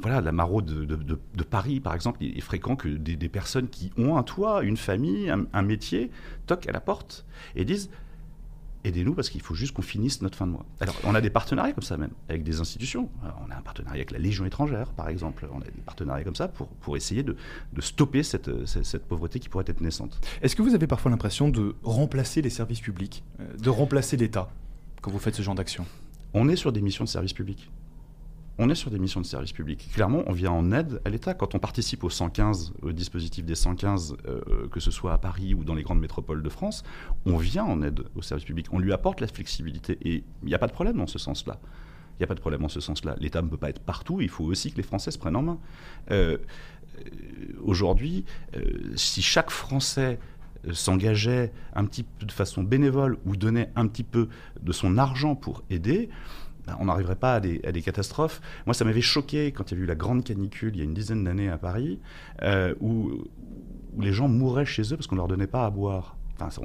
[0.02, 2.17] voilà, la maraude de, Paris, par exemple.
[2.22, 6.12] Il est fréquent que des, personnes qui ont un toit, une famille, un métier,
[6.46, 7.89] toquent à la porte et disent
[8.84, 10.66] aidez-nous parce qu'il faut juste qu'on finisse notre fin de mois.
[10.80, 13.10] Alors, on a des partenariats comme ça même, avec des institutions.
[13.24, 15.48] Alors, on a un partenariat avec la Légion étrangère, par exemple.
[15.54, 17.36] On a des partenariats comme ça pour, pour essayer de,
[17.74, 20.20] de stopper cette, cette, cette pauvreté qui pourrait être naissante.
[20.42, 24.50] Est-ce que vous avez parfois l'impression de remplacer les services publics, euh, de remplacer l'État
[25.02, 25.86] quand vous faites ce genre d'action?
[26.34, 27.70] On est sur des missions de service public.
[28.60, 29.88] On est sur des missions de service public.
[29.93, 31.36] Clairement, on vient en aide à l'État.
[31.36, 35.54] Quand on participe au 115, au dispositif des 115, euh, que ce soit à Paris
[35.54, 36.84] ou dans les grandes métropoles de France,
[37.28, 38.67] on vient en aide au service public.
[38.72, 40.00] On lui apporte la flexibilité.
[40.02, 41.60] Et il n'y a pas de problème dans ce sens-là.
[42.15, 43.15] Il n'y a pas de problème en ce sens-là.
[43.20, 44.22] L'État ne peut pas être partout.
[44.22, 45.60] Il faut aussi que les Français prennent en main.
[46.10, 46.38] Euh,
[46.98, 47.10] euh,
[47.63, 48.26] Aujourd'hui,
[48.96, 50.17] si chaque Français
[50.72, 54.30] s'engageait un petit peu de façon bénévole ou donnait un petit peu
[54.63, 56.10] de son argent pour aider,
[56.80, 58.42] on n'arriverait pas à des, catastrophes.
[58.66, 60.84] Moi, ça m'avait choqué quand il y a eu la grande canicule il y a
[60.84, 62.00] une dizaine d'années à Paris,
[62.44, 63.12] euh, où,
[64.00, 66.18] les gens mouraient chez eux parce qu'on ne leur donnait pas à boire.
[66.40, 66.62] Enfin,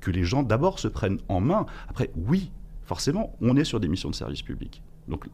[0.00, 1.66] que les gens d'abord se prennent en main.
[1.88, 2.50] Après, oui,
[2.84, 4.82] forcément, on est sur des missions de service public.
[5.08, 5.28] Donc,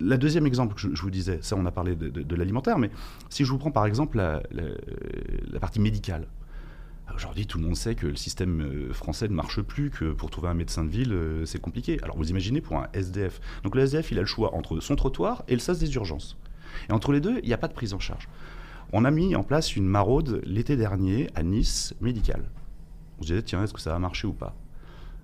[0.00, 2.90] la deuxième exemple que je, vous disais, ça on a parlé de, l'alimentaire, mais
[3.30, 6.26] si je vous prends par exemple la partie médicale.
[7.12, 10.30] Aujourd'hui, tout le monde sait que le système euh, français ne marche plus, que pour
[10.30, 11.98] trouver un médecin de ville, euh, c'est compliqué.
[12.02, 13.40] Alors vous imaginez pour un SDF.
[13.62, 16.36] Donc le SDF, il a le choix entre son trottoir et le sas des urgences.
[16.88, 18.28] Et entre les deux, il n'y a pas de prise en charge.
[18.92, 22.44] On a mis en place une maraude l'été dernier à Nice médicale.
[23.18, 24.56] On se disait, tiens, est-ce que ça va marcher ou pas?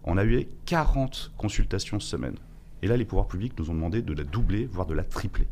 [0.05, 2.37] On a eu 40 consultations semaine.
[2.83, 5.47] Et là, les pouvoirs publics nous ont demandé de la doubler, voire de la tripler.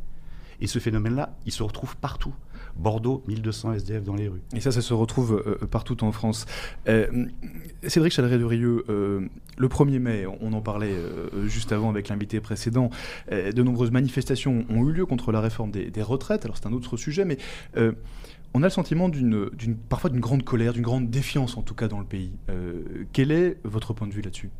[0.61, 2.35] Et ce phénomène-là, il se retrouve partout.
[2.79, 4.43] Bordeaux, 1200 SDF dans les rues.
[4.55, 6.47] Et ça, ça se retrouve euh, partout en France.
[6.89, 7.27] Euh,
[7.87, 12.91] Cédric Chaleret-de-Rieux, euh, le 1er mai, on en parlait euh, juste avant avec l'invité précédent,
[13.33, 16.45] euh, de nombreuses manifestations ont eu lieu contre la réforme des, retraites.
[16.45, 17.39] Alors c'est un autre sujet, mais
[17.77, 17.93] euh,
[18.55, 19.11] on a le sentiment
[19.89, 22.33] parfois d'une grande colère, d'une grande défiance en tout cas dans le pays.
[22.49, 24.51] Euh, quel est votre point de vue là-dessus?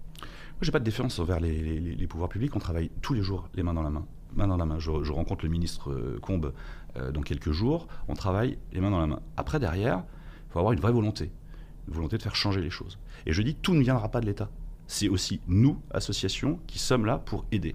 [0.65, 2.55] J'ai pas de défiance envers les, pouvoirs publics.
[2.57, 4.07] On travaille tous les jours, les mains dans la main.
[4.35, 4.79] Main dans la main.
[4.79, 6.53] Je, rencontre le ministre euh, Combe
[6.97, 7.87] euh, dans quelques jours.
[8.09, 9.21] On travaille les mains dans la main.
[9.37, 10.05] Après, derrière,
[10.49, 11.31] il faut avoir une vraie volonté.
[11.87, 12.99] Une volonté de faire changer les choses.
[13.27, 14.51] Et je dis, tout ne viendra pas de l'État.
[14.87, 17.75] C'est aussi nous, associations, qui sommes là pour aider.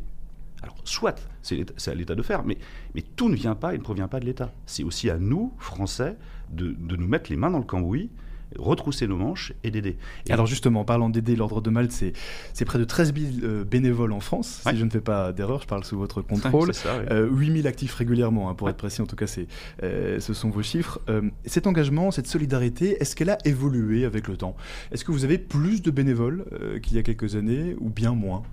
[0.62, 2.58] Alors, soit c'est à l'État de faire, mais,
[2.96, 4.52] mais tout ne vient pas et ne provient pas de l'État.
[4.66, 6.18] C'est aussi à nous, Français,
[6.52, 8.10] de, de nous mettre les mains dans le cambouis,
[8.58, 9.98] retrousser nos manches et d'aider.
[10.28, 12.14] Et Alors justement, en parlant d'aider l'Ordre de Malte, c'est,
[12.54, 14.72] c'est près de 13 000 euh, bénévoles en France, Ouais.
[14.74, 16.74] si je ne fais pas d'erreur, je parle sous votre contrôle.
[16.74, 17.06] C'est ça, oui.
[17.12, 19.48] Euh, 8000 actifs régulièrement, hein, pour être précis, en tout cas, c'est,
[19.84, 21.00] euh, ce sont vos chiffres.
[21.10, 24.56] Euh, cet engagement, cette solidarité, est-ce qu'elle a évolué avec le temps?
[24.92, 28.14] Est-ce que vous avez plus de bénévoles euh, qu'il y a quelques années ou bien
[28.14, 28.44] moins,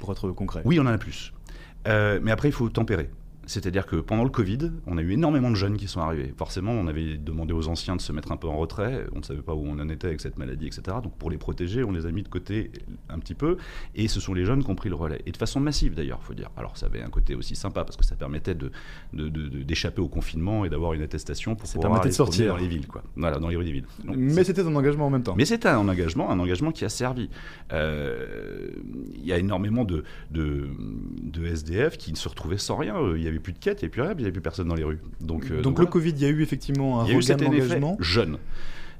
[0.00, 0.62] pour être concret?
[0.64, 1.32] Oui, on en a plus.
[1.86, 3.10] Mais après, il faut tempérer.
[3.46, 6.32] C'est-à-dire que pendant le Covid, on a eu énormément de jeunes qui sont arrivés.
[6.36, 9.04] Forcément, on avait demandé aux anciens de se mettre un peu en retrait.
[9.14, 10.98] On ne savait pas où on en était avec cette maladie, etc.
[11.02, 12.70] Donc, pour les protéger, on les a mis de côté
[13.08, 13.56] un petit peu.
[13.96, 15.20] Et ce sont les jeunes qui ont pris le relais.
[15.26, 16.50] Et de façon massive, d'ailleurs, il faut dire.
[16.56, 18.70] Alors, ça avait un côté aussi sympa parce que ça permettait de,
[19.12, 22.10] de- de- de- d'échapper au confinement et d'avoir une attestation pour Ça pouvoir permettait aller
[22.10, 22.54] de se promener sortir.
[22.54, 23.02] dans les villes, quoi.
[23.16, 23.86] Voilà, dans les rues des villes.
[24.04, 25.34] Donc, Mais c'était un engagement en même temps.
[25.36, 27.28] mais c'est un engagement, un engagement qui a servi.
[27.72, 28.68] Euh,
[29.14, 30.68] Il y a énormément de, de,
[31.46, 32.94] SDF qui ne se retrouvaient sans rien.
[33.16, 34.40] Il y avait plus de quête, il n'y avait plus rien, il n'y avait plus
[34.40, 34.98] personne dans les rues.
[35.20, 37.96] Donc, euh, Donc, le Covid, il y a eu effectivement un regain d'engagement.
[38.00, 38.38] jeune.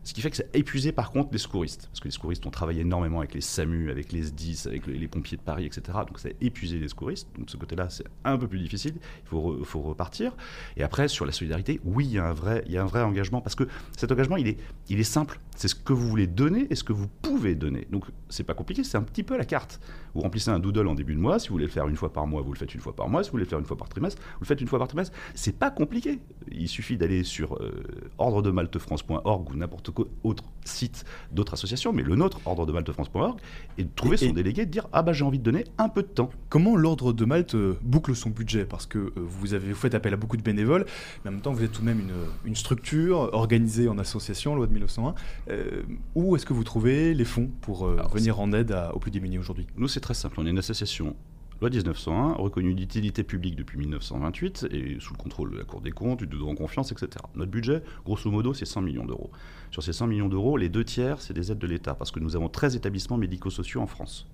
[0.05, 1.87] Ce qui fait que ça a épuisé par contre les secouristes.
[1.87, 5.09] Parce que les secouristes ont travaillé énormément avec les SAMU, avec les SDIS, avec les,
[5.09, 5.99] pompiers de Paris, etc.
[6.07, 7.29] Donc ça a épuisé les secouristes.
[7.37, 8.95] Donc de ce côté-là, c'est un peu plus difficile.
[9.33, 10.37] Il faut repartir.
[10.77, 12.87] Et après, sur la solidarité, oui, il y, a un vrai, il y a un
[12.87, 13.41] vrai engagement.
[13.41, 13.65] Parce que
[13.97, 15.41] cet engagement, il est, il est simple.
[15.57, 17.87] C'est ce que vous voulez donner et ce que vous pouvez donner.
[17.91, 19.81] Donc c'est pas compliqué, c'est un petit peu la carte.
[20.15, 21.39] Vous remplissez un doodle en début de mois.
[21.39, 23.09] Si vous voulez le faire une fois par mois, vous le faites une fois par
[23.09, 23.23] mois.
[23.23, 24.89] Si vous voulez le faire une fois par trimestre, vous le faites une fois par
[24.89, 25.17] trimestre.
[25.35, 26.19] C'est pas compliqué.
[26.51, 27.83] Il suffit d'aller sur euh,
[28.19, 33.39] ordredemaltefrance.org ou n'importe quel autre site d'autres associations, mais le nôtre, ordredemaltefrance.org,
[33.79, 35.65] et de trouver Et- son et- délégué, de dire Ah bah j'ai envie de donner
[35.79, 36.31] un peu de temps.
[36.49, 38.65] Comment l'ordre de Malte euh, boucle son budget?
[38.65, 40.87] Parce que euh, vous avez vous faites appel à beaucoup de bénévoles,
[41.25, 42.13] mais en même temps vous êtes tout de même une,
[42.45, 45.15] une structure organisée en association, loi de 1901.
[45.51, 45.83] Euh,
[46.15, 48.99] où est-ce que vous trouvez les fonds pour euh, Alors, venir en aide à- aux
[48.99, 49.67] plus démunis aujourd'hui?
[49.77, 50.37] Nous, c'est très simple.
[50.39, 51.17] On est une association
[51.63, 55.93] loi 1901, reconnue d'utilité publique depuis 1928 et sous le contrôle de la Cour des
[55.93, 57.11] comptes, du devoir en confiance, etc.
[57.37, 59.31] Notre budget, grosso modo, c'est 100 millions d'euros.
[59.71, 62.19] Sur ces 100 millions d'euros, les deux tiers, c'est des aides de l'État parce que
[62.19, 64.27] nous avons 13 établissements médico-sociaux en France.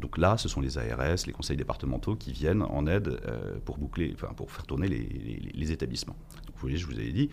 [0.00, 3.78] Donc là, ce sont les ARS, les conseils départementaux qui viennent en aide euh, pour
[3.78, 6.16] boucler, enfin pour faire tourner les, établissements.
[6.48, 7.30] Vous voyez, je vous avais dit,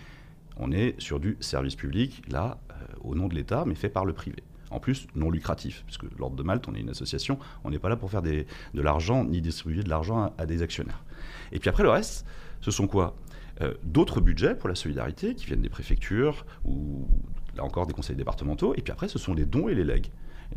[0.56, 4.06] on est sur du service public, là, euh, au nom de l'État, mais fait par
[4.06, 4.44] le privé.
[4.72, 7.90] En plus, non lucratif, puisque l'Ordre de Malte, on est une association, on n'est pas
[7.90, 11.04] là pour faire des- de l'argent ni distribuer de l'argent à, à des actionnaires.
[11.52, 12.26] Et puis après, le reste,
[12.62, 13.16] ce sont quoi?
[13.62, 17.08] Euh, D'autres budgets pour la solidarité qui viennent des préfectures ou
[17.56, 18.74] là encore des conseils départementaux.
[18.76, 20.08] Et puis après, ce sont les dons et les legs.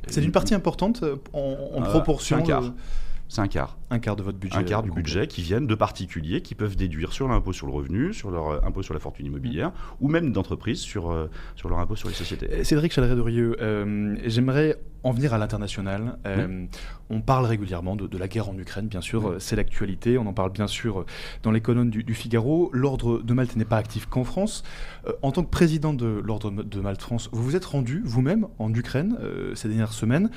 [0.09, 2.39] C'est une partie importante euh, en, en Euh, proportion.
[2.39, 2.65] un quart.
[2.65, 2.71] euh,
[3.29, 3.77] C'est un quart.
[3.91, 4.57] un quart de votre budget.
[4.57, 7.73] un quart du budget qui viennent de particuliers qui peuvent déduire sur l'impôt sur le
[7.73, 11.69] revenu, sur leur euh, impôt sur la fortune immobilière, ou même d'entreprises sur, euh, sur
[11.69, 12.49] leur impôt sur les sociétés.
[12.51, 16.19] Euh, Cédric Chalaret-Dorieux, euh, j'aimerais en venir à l'international.
[16.27, 16.67] Euh,
[17.11, 20.19] On parle régulièrement de, de la guerre en Ukraine, bien sûr, c'est l'actualité.
[20.19, 21.05] On en parle bien sûr
[21.43, 22.71] dans les colonnes du, du Figaro.
[22.73, 24.65] L'Ordre de Malte n'est pas actif qu'en France.
[25.07, 28.47] Euh, en tant que président de l'Ordre de Malte France, vous vous êtes rendu vous-même
[28.59, 29.17] en Ukraine
[29.55, 30.31] ces dernières semaines.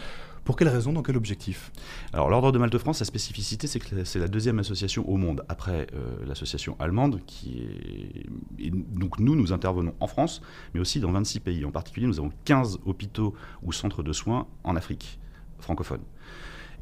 [0.43, 1.71] Pour quelle raison, dans quel objectif?
[2.13, 5.45] Alors l'Ordre de Malte France, sa spécificité, c'est que c'est la deuxième association au monde,
[5.49, 8.25] après euh, l'association allemande, qui est...
[8.65, 10.41] et donc nous, nous intervenons en France,
[10.73, 11.63] mais aussi dans 26 pays.
[11.65, 15.19] En particulier, nous avons 15 hôpitaux ou centres de soins en Afrique
[15.59, 16.01] francophone.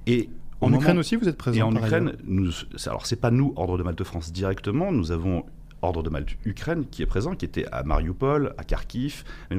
[0.07, 0.29] Et
[0.61, 2.51] En moment- Ukraine aussi, vous êtes présent Et en Ukraine, nous,
[2.85, 5.45] alors c'est pas nous, Ordre de Malte France directement, nous avons
[5.81, 9.55] Ordre de Malte Ukraine qui est présent, qui était à Mariupol, à Kharkiv, à.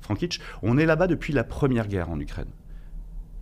[0.00, 0.40] Frankivsk.
[0.62, 2.48] On est là-bas depuis la première guerre en Ukraine.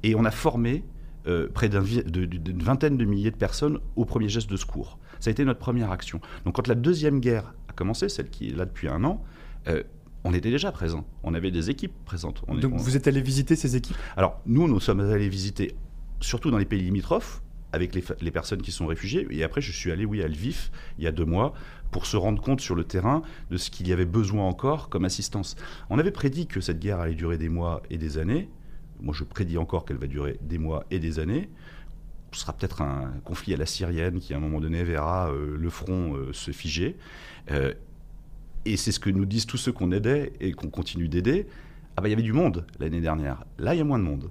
[0.05, 0.85] Et on a formé
[1.27, 4.99] euh, près d'une vingtaine de milliers de personnes au premier geste de secours.
[5.21, 6.21] Ça a été notre première action.
[6.45, 9.25] Donc quand la deuxième guerre a commencé, celle qui est là depuis un an,
[9.69, 9.83] euh,
[10.25, 11.07] on était déjà présent.
[11.23, 12.43] On avait des équipes présentes.
[12.49, 13.97] On est- Donc on- vous êtes allé visiter ces équipes?
[14.17, 15.75] Alors, nous, nous sommes allés visiter,
[16.21, 19.27] surtout dans les pays limitrophes, avec les personnes qui sont réfugiées.
[19.31, 21.55] Et après, je suis allé, oui, à Lviv, il y a deux mois,
[21.91, 25.05] pour se rendre compte sur le terrain de ce qu'il y avait besoin encore comme
[25.05, 25.57] assistance.
[25.91, 28.49] On avait prédit que cette guerre allait durer des mois et des années.
[29.01, 31.49] Moi, je prédis encore qu'elle va durer des mois et des années.
[32.33, 35.57] Ce sera peut-être un conflit à la syrienne qui, à un moment donné, verra euh,
[35.59, 36.97] le front euh, se figer.
[37.51, 37.73] Euh,
[38.65, 41.47] et c'est ce que nous disent tous ceux qu'on aidait et qu'on continue d'aider.
[41.97, 43.45] Ah bah il y avait du monde l'année dernière.
[43.57, 44.29] Là, il y a moins de monde.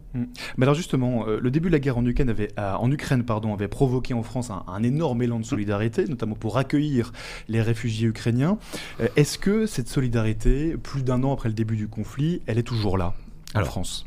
[0.57, 3.23] Mais alors justement, euh, le début de la guerre en Ukraine avait, euh, en Ukraine,
[3.23, 7.13] pardon, avait provoqué en France un, un énorme élan de solidarité, notamment pour accueillir
[7.47, 8.57] les réfugiés ukrainiens.
[8.99, 12.63] Euh, Est-ce que cette solidarité, plus d'un an après le début du conflit, elle est
[12.63, 13.13] toujours là
[13.53, 14.05] en Alors, France?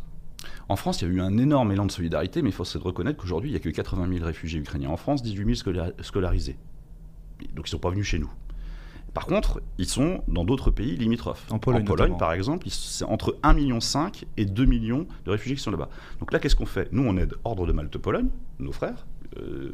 [0.68, 2.78] En France, il y a eu un énorme élan de solidarité, mais il faut se
[2.78, 5.92] reconnaître qu'aujourd'hui, il n'y a que 80 000 réfugiés ukrainiens en France, 18 000 scola-
[6.02, 6.56] scolarisés.
[7.54, 8.30] Donc ils ne sont pas venus chez nous.
[9.14, 11.46] Par contre, ils sont dans d'autres pays limitrophes.
[11.84, 13.78] En Pologne, par exemple, c'est entre 1,5 million
[14.36, 15.88] et 2 millions de réfugiés qui sont là-bas.
[16.20, 16.88] Donc là, qu'est-ce qu'on fait?
[16.92, 18.28] Nous, on aide Ordre de Malte-Pologne,
[18.58, 19.06] nos frères,
[19.38, 19.72] euh,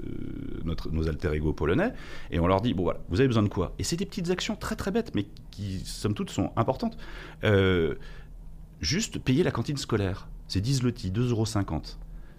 [0.64, 1.92] notre, nos alter ego polonais,
[2.30, 3.74] et on leur dit, bon voilà, vous avez besoin de quoi?
[3.80, 6.96] Et c'est des petites actions très très bêtes, mais qui, somme toute, sont importantes.
[7.42, 7.96] Euh,
[8.80, 10.28] juste payer la cantine scolaire.
[10.52, 11.46] C'est 10 zloty, 2,50 euros.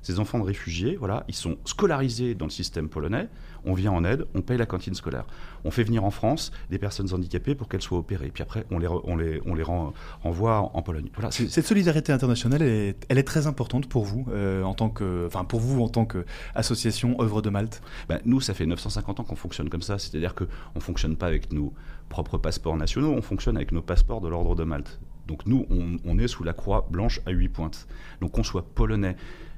[0.03, 3.27] Ces enfants de réfugiés, voilà, ils sont scolarisés dans le système polonais.
[3.65, 5.25] On vient en aide, on paye la cantine scolaire.
[5.65, 8.29] On fait venir en France des personnes handicapées pour qu'elles soient opérées.
[8.31, 11.09] Puis après, on les, re- on les, on les ren- renvoie en, en Pologne.
[11.15, 14.75] Voilà, c'est- Cette solidarité internationale, elle est, elle est très importante pour vous, euh, en
[14.75, 17.81] tant que, enfin pour vous en tant qu'association œuvre de Malte?
[18.09, 19.97] Ben, nous, ça fait 950 ans qu'on fonctionne comme ça.
[19.97, 20.45] C'est-à-dire qu'on
[20.75, 21.73] ne fonctionne pas avec nos
[22.09, 24.99] propres passeports nationaux, on fonctionne avec nos passeports de l'ordre de Malte.
[25.27, 27.87] Donc nous, on, est sous la croix blanche à huit pointes.
[28.21, 29.15] Donc qu'on soit polonais,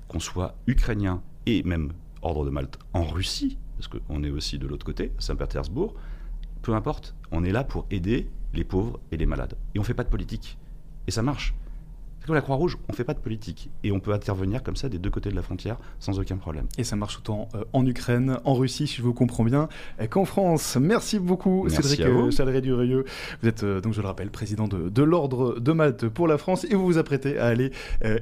[0.08, 4.68] qu'on soit ukrainien et même ordre de Malte en Russie, parce qu'on est aussi de
[4.68, 5.96] l'autre côté, Saint-Pétersbourg,
[6.62, 9.56] peu importe, on est là pour aider les pauvres et les malades.
[9.74, 10.58] Et on ne fait pas de politique.
[11.08, 11.54] Et ça marche.
[12.34, 13.70] La Croix-Rouge, on ne fait pas de politique.
[13.84, 16.66] Et on peut intervenir comme ça des deux côtés de la frontière sans aucun problème.
[16.78, 19.68] Et ça marche autant euh, en Ukraine, en Russie, si je vous comprends bien,
[20.10, 20.78] qu'en France.
[20.80, 23.06] Merci beaucoup, Cédric Chaleret-Durieux.
[23.42, 26.76] Vous êtes, donc je le rappelle, président de, l'Ordre de Malte pour la France et
[26.76, 27.72] vous vous apprêtez à aller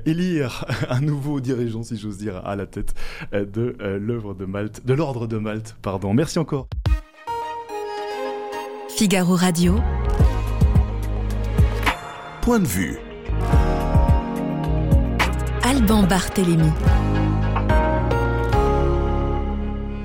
[0.06, 2.94] élire un nouveau dirigeant, si j'ose dire, à la tête
[3.32, 5.76] de l'œuvre de Malte, de l'Ordre de Malte.
[5.82, 6.14] Pardon.
[6.14, 6.68] Merci encore.
[8.96, 9.80] Figaro Radio.
[12.42, 13.00] Point de vue.
[15.74, 16.72] Alban Barthélémy.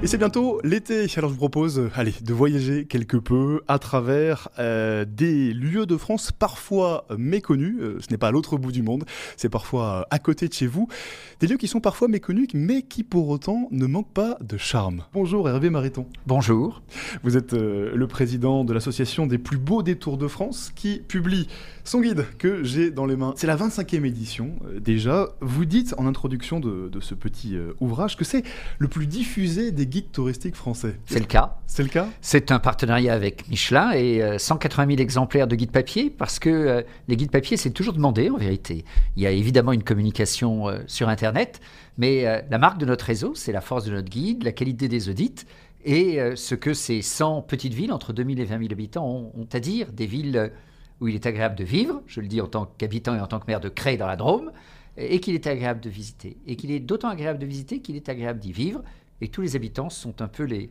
[0.00, 3.80] Et c'est bientôt l'été, alors je vous propose euh, allez, de voyager quelque peu à
[3.80, 8.70] travers euh, des lieux de France parfois méconnus, euh, ce n'est pas à l'autre bout
[8.70, 9.04] du monde,
[9.36, 10.86] c'est parfois à côté de chez vous,
[11.40, 15.02] des lieux qui sont parfois méconnus mais qui pour autant ne manquent pas de charme.
[15.14, 16.06] Bonjour Hervé Mariton.
[16.28, 16.80] Bonjour.
[17.24, 21.48] Vous êtes le président de l'association des plus beaux détours de France qui publie
[21.82, 23.34] son guide que j'ai dans les mains.
[23.36, 25.30] C'est la 25e édition déjà.
[25.40, 28.44] Vous dites en introduction de, de ce petit ouvrage que c'est
[28.78, 30.96] le plus diffusé des guides touristiques français.
[31.06, 31.56] C'est le cas.
[31.66, 32.08] C'est le cas?
[32.20, 36.50] C'est un partenariat avec Michelin et 180 euh, 000 exemplaires de guides papier parce que
[36.50, 38.84] euh, les guides papier, c'est toujours demandé en vérité.
[39.16, 41.60] Il y a évidemment une communication euh, sur Internet,
[41.96, 45.08] mais la marque de notre réseau, c'est la force de notre guide, la qualité des
[45.08, 45.34] audits
[45.84, 49.48] et ce que ces 100 petites villes, entre 2000 et 20 000 habitants, ont, ont
[49.52, 49.90] à dire.
[49.90, 50.52] Des villes
[51.00, 53.40] où il est agréable de vivre, je le dis en tant qu'habitant et en tant
[53.40, 54.52] que maire de Cré dans la Drôme,
[54.98, 56.36] et qu'il est agréable de visiter.
[56.46, 58.82] Et qu'il est d'autant agréable de visiter qu'il est agréable d'y vivre
[59.20, 60.70] et tous les habitants sont un peu les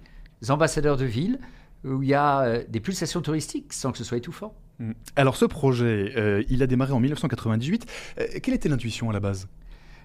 [0.50, 1.40] ambassadeurs de ville
[1.84, 4.56] où il y a euh, des pulsations touristiques sans que ce soit étouffant.
[4.80, 4.92] Mm.
[5.16, 7.86] Alors ce projet, euh, il a démarré en 1998.
[8.20, 9.48] Euh, quelle était l'intuition à la base?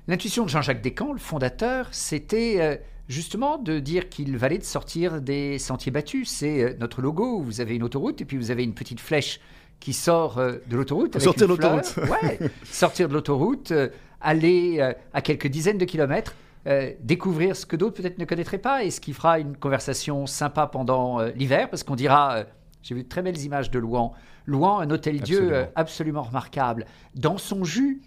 [0.08, 5.60] L'intuition de Jean-Jacques Descamps, le fondateur, c'était justement de dire qu'il valait de sortir des
[5.60, 6.28] sentiers battus.
[6.28, 9.38] C'est notre logo, vous avez une autoroute et puis vous avez une petite flèche
[9.78, 11.20] qui sort de l'autoroute.
[11.20, 11.94] Sortir de l'autoroute.
[11.98, 13.72] Ouais, sortir de l'autoroute,
[14.20, 14.80] aller
[15.14, 16.34] à quelques dizaines de kilomètres
[16.66, 20.26] euh, découvrir ce que d'autres peut-être ne connaîtraient pas et ce qui fera une conversation
[20.26, 22.44] sympa pendant euh, l'hiver parce qu'on dira euh,
[22.82, 24.12] j'ai vu de très belles images de Louan.
[24.46, 26.22] Louan, un hôtel-dieu absolument.
[26.22, 26.86] remarquable.
[27.14, 28.02] Dans son jus,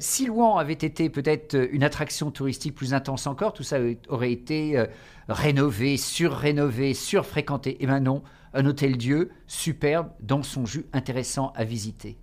[0.00, 4.84] si Louan avait été peut-être une attraction touristique plus intense encore, tout ça aurait été
[5.28, 7.80] rénové, surrénové, surfréquenté.
[7.80, 12.18] Et maintenant, un hôtel-dieu superbe, dans son jus, intéressant à visiter.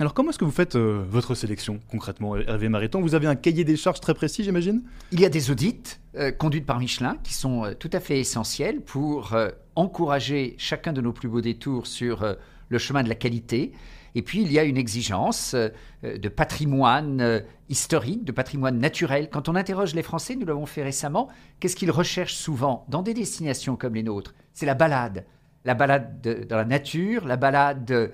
[0.00, 3.34] Alors comment est-ce que vous faites euh, votre sélection concrètement, Hervé Mariton Vous avez un
[3.34, 4.82] cahier des charges très précis, j'imagine?
[5.10, 8.20] Il y a des audits euh, conduits par Michelin qui sont euh, tout à fait
[8.20, 9.36] essentiels pour
[9.74, 12.36] encourager chacun de nos plus beaux détours sur
[12.68, 13.72] le chemin de la qualité.
[14.14, 15.54] Et puis il y a une exigence
[16.02, 19.28] de patrimoine historique, de patrimoine naturel.
[19.30, 21.28] Quand on interroge les Français, nous l'avons fait récemment,
[21.60, 24.34] qu'est-ce qu'ils recherchent souvent dans des destinations comme les nôtres?
[24.52, 25.24] C'est la balade.
[25.64, 28.10] La balade dans la nature, la balade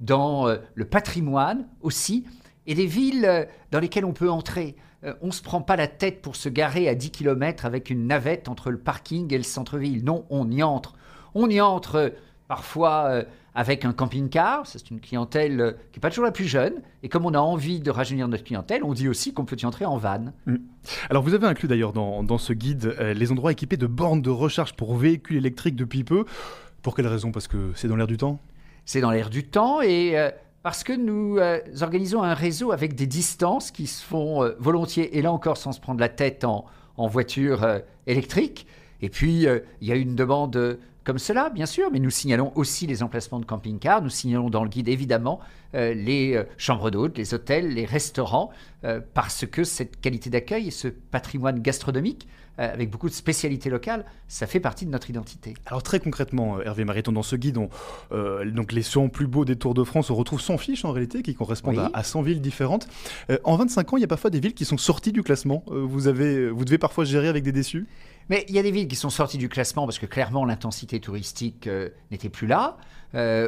[0.00, 2.24] dans euh, le patrimoine aussi,
[2.66, 4.76] et des villes euh, dans lesquelles on peut entrer.
[5.20, 8.06] on ne se prend pas la tête pour se garer à 10 km avec une
[8.06, 10.04] navette entre le parking et le centre-ville.
[10.04, 10.94] Non, on y entre.
[11.34, 12.14] On y entre
[12.48, 13.24] parfois
[13.54, 17.26] avec un camping-car, c'est une clientèle qui n'est pas toujours la plus jeune, et comme
[17.26, 19.98] on a envie de rajeunir notre clientèle, on dit aussi qu'on peut y entrer en
[19.98, 20.32] van.
[20.46, 20.56] Mm.
[21.10, 24.74] Alors vous avez inclus d'ailleurs dans, ce guide les endroits équipés de bornes de recharge
[24.74, 26.24] pour véhicules électriques depuis peu.
[26.82, 27.32] Pour quelle raison?
[27.32, 28.40] Parce que c'est dans l'air du temps?
[28.84, 30.30] C'est dans l'air du temps et euh,
[30.62, 35.16] parce que nous euh, organisons un réseau avec des distances qui se font euh, volontiers,
[35.18, 36.66] et là encore sans se prendre la tête en,
[36.96, 37.66] voiture
[38.06, 38.68] électrique.
[39.00, 39.46] Et puis,
[39.80, 43.40] il y a une demande comme cela, bien sûr, mais nous signalons aussi les emplacements
[43.40, 45.40] de camping-cars, nous signalons dans le guide évidemment
[45.72, 48.50] les chambres d'hôtes, les hôtels, les restaurants,
[49.12, 54.46] parce que cette qualité d'accueil et ce patrimoine gastronomique avec beaucoup de spécialités locales, ça
[54.46, 55.54] fait partie de notre identité.
[55.66, 57.58] Alors très concrètement, euh, Hervé Mariton, dans ce guide,
[58.12, 60.92] euh, donc les 100 plus beaux des Tours de France, on retrouve 100 fiches en
[60.92, 62.88] réalité qui correspondent à, 100 villes différentes.
[63.44, 65.64] en 25 ans, il y a parfois des villes qui sont sorties du classement.
[65.66, 67.86] vous, avez, vous devez parfois gérer avec des déçus?
[68.30, 71.00] Mais il y a des villes qui sont sorties du classement parce que clairement l'intensité
[71.00, 71.68] touristique
[72.10, 72.76] n'était plus là,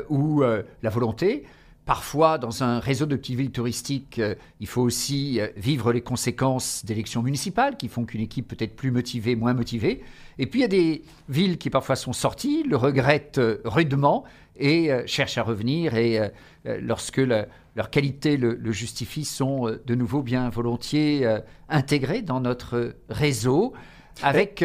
[0.08, 1.44] ou la volonté.
[1.86, 6.00] Parfois, dans un réseau de petites villes touristiques, euh, il faut aussi euh, vivre les
[6.00, 10.02] conséquences d'élections municipales qui font qu'une équipe peut être plus motivée, moins motivée.
[10.38, 14.24] Et puis, il y a des villes qui parfois sont sorties, le regrettent euh, rudement
[14.58, 15.96] et cherchent à revenir.
[15.96, 16.18] Et
[16.64, 21.28] lorsque leur qualité le, justifie, sont de nouveau bien volontiers
[21.68, 23.74] intégrées dans notre réseau,
[24.22, 24.64] avec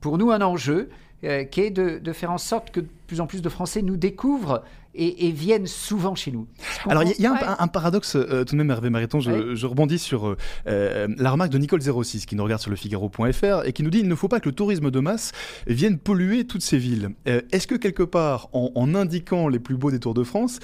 [0.00, 0.88] pour nous un enjeu
[1.20, 3.98] qui est de, de, faire en sorte que de plus en plus de Français nous
[3.98, 4.62] découvrent
[4.96, 6.46] et, viennent souvent chez nous.
[6.88, 10.28] Alors il y, a un, paradoxe euh, tout de même, Hervé Mariton, je, rebondis sur
[10.28, 10.36] euh,
[10.66, 13.90] euh, la remarque de Nicole 06 qui nous regarde sur le Figaro.fr et qui nous
[13.90, 15.32] dit il ne faut pas que le tourisme de masse
[15.66, 17.10] vienne polluer toutes ces villes.
[17.24, 20.60] Est-ce que quelque part, en, indiquant les plus beaux des Tours de France,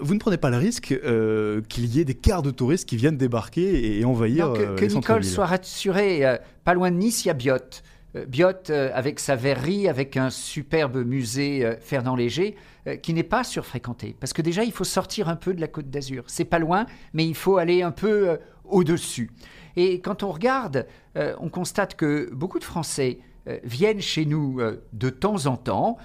[0.00, 0.98] vous ne prenez pas le risque
[1.68, 5.24] qu'il y ait des quarts de touristes qui viennent débarquer et, envahir que, que Nicole
[5.24, 7.82] soit rassurée, pas loin de Nice, il y a Biot.
[8.26, 14.16] Biot, avec sa verrerie, avec un superbe musée Fernand Léger, euh, qui n'est pas surfréquenté.
[14.18, 16.24] Parce que déjà, il faut sortir un peu de la côte d'Azur.
[16.26, 19.30] C'est pas loin, mais il faut aller un peu euh, au-dessus.
[19.76, 20.86] Et quand on regarde,
[21.16, 23.18] euh, on constate que beaucoup de Français
[23.64, 24.60] viennent chez nous
[24.92, 25.96] de temps en temps.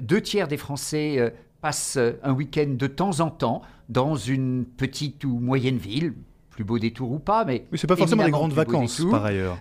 [0.00, 1.32] deux tiers des Français
[1.62, 6.12] passent un week-end de temps en temps dans une petite ou moyenne ville,
[6.50, 7.66] plus beau détour ou pas, mais.
[7.72, 9.58] Oui, c'est pas forcément des grandes vacances, par ailleurs.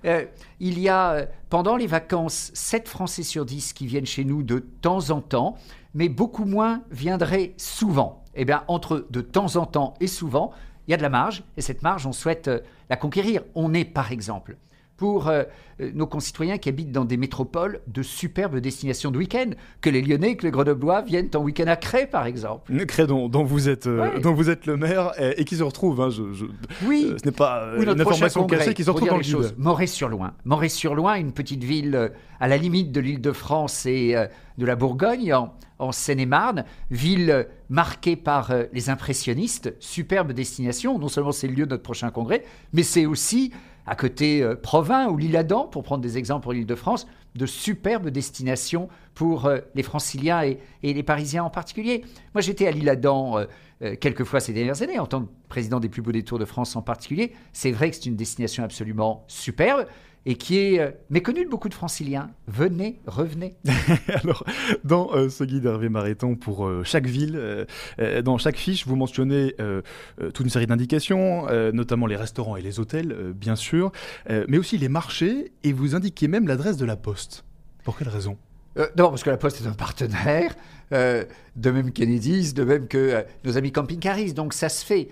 [0.60, 4.60] il y a, pendant les vacances, 7 Français sur 10 qui viennent chez nous de
[4.60, 5.56] temps en temps
[5.94, 8.24] mais beaucoup moins viendraient souvent.
[8.36, 10.52] Eh bien, entre de temps en temps et souvent,
[10.90, 12.60] il y a de la marge, et cette marge, on souhaite euh,
[12.90, 13.44] la conquérir.
[13.54, 14.58] On est, par exemple,
[14.98, 15.44] pour euh,
[15.82, 20.02] euh, nos concitoyens qui habitent dans des métropoles de superbes destinations de week-end, que les
[20.02, 22.74] Lyonnais, que les Grenoblois viennent en week-end à Cré, par exemple.
[22.88, 26.10] Cré dont, dont vous êtes, dont vous êtes le maire et, qui se retrouve, hein,
[26.10, 26.24] je,
[26.88, 27.14] oui.
[27.22, 29.54] ce n'est pas une information cachée, qui se retrouve dans le choses.
[29.60, 30.34] Moret-sur-Loing.
[30.44, 34.16] Moret-sur-Loing, une petite ville à la limite de l'île de France et
[34.58, 35.54] de la Bourgogne, en,
[35.92, 41.00] Seine-et-Marne, ville marquée par euh, les impressionnistes, superbe destination.
[41.00, 43.52] Non seulement c'est le lieu de notre prochain congrès, mais c'est aussi,
[43.86, 48.90] à côté euh, Provins ou l'Île-Adam, pour prendre des exemples pour l'Île-de-France, de superbes destinations
[49.14, 52.04] pour euh, les franciliens et, les parisiens en particulier.
[52.34, 53.46] Moi, j'étais à l'Île-Adam
[54.02, 56.76] quelques fois ces dernières années, en tant que président des plus beaux détours de France
[56.76, 57.34] en particulier.
[57.54, 59.86] C'est vrai que c'est une destination absolument superbe
[60.26, 62.30] et qui est euh, méconnu de beaucoup de franciliens.
[62.48, 63.56] Venez, revenez.
[64.24, 64.44] Alors,
[64.84, 67.40] dans euh, ce guide Hervé Maréton pour euh, chaque ville,
[68.24, 69.56] dans chaque fiche, vous mentionnez
[70.18, 73.92] toute une série d'indications, notamment les restaurants et les hôtels, bien sûr,
[74.30, 77.46] mais aussi les marchés, et vous indiquez même l'adresse de la poste.
[77.84, 78.38] Pour quelle raison?
[78.76, 80.56] D'abord parce que la Poste est un partenaire,
[80.92, 85.10] de même Kennedy's, de même que nos amis camping-caristes, donc ça se fait.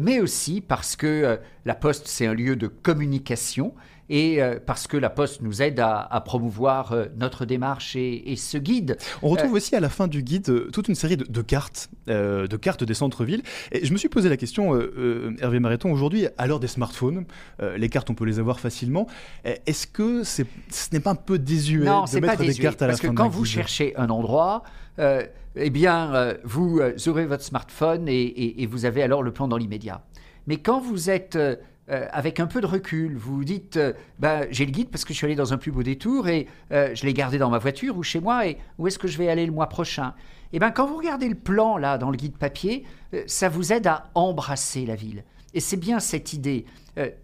[0.00, 3.74] mais aussi parce que la Poste, c'est un lieu de communication
[4.10, 8.58] et euh, parce que la Poste nous aide à, promouvoir euh, notre démarche et, ce
[8.58, 8.98] guide.
[9.22, 12.56] On retrouve euh, aussi à la fin du guide toute une série de, cartes, de
[12.56, 13.42] cartes des centres-villes.
[13.70, 14.78] Et je me suis posé la question,
[15.40, 17.24] Hervé Maréton, aujourd'hui, à l'heure des smartphones,
[17.76, 19.06] les cartes, on peut les avoir facilement.
[19.44, 20.42] Est-ce que ce
[20.92, 23.28] n'est pas un peu désuet de mettre des cartes à la fin Parce que quand
[23.28, 24.64] vous cherchez un endroit,
[24.98, 30.02] eh bien, vous aurez votre smartphone et, et, vous avez alors le plan dans l'immédiat.
[30.46, 31.38] Mais quand vous êtes
[31.90, 33.16] euh, avec un peu de recul.
[33.16, 35.72] Vous dites, euh, bah, j'ai le guide parce que je suis allé dans un plus
[35.72, 38.86] beau détour et euh, je l'ai gardé dans ma voiture ou chez moi et où
[38.86, 40.14] est-ce que je vais aller le mois prochain?
[40.52, 42.84] Eh bien quand vous regardez le plan là dans le guide papier,
[43.26, 45.24] ça vous aide à embrasser la ville.
[45.52, 46.64] Et c'est bien cette idée.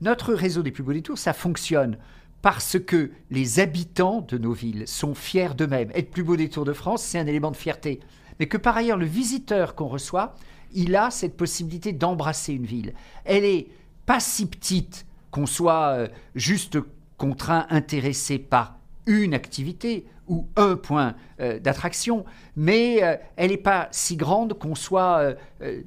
[0.00, 1.96] notre réseau des plus beaux détours, ça fonctionne
[2.42, 5.90] parce que les habitants de nos villes sont fiers d'eux-mêmes.
[5.94, 8.00] Être plus beau détour de France, c'est un élément de fierté.
[8.38, 10.34] Mais que par ailleurs, le visiteur qu'on reçoit,
[10.74, 12.94] il a cette possibilité d'embrasser une ville.
[13.24, 13.68] Elle est
[14.06, 16.78] pas si petite qu'on soit euh, juste
[17.18, 22.24] contraint, intéressé par une activité ou un point euh, d'attraction,
[22.56, 25.34] mais euh, elle n'est pas si grande qu'on soit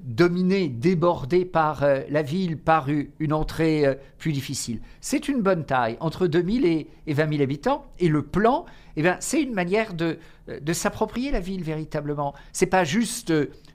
[0.04, 2.88] dominé, débordé par la ville, par
[3.20, 3.86] une entrée
[4.18, 4.80] plus difficile.
[5.02, 8.66] C'est une bonne taille, entre 2000 et, et 20 000 habitants, et le plan,
[8.98, 10.20] eh c'est une manière de,
[10.62, 12.34] de s'approprier la ville véritablement.
[12.54, 13.34] C'est pas juste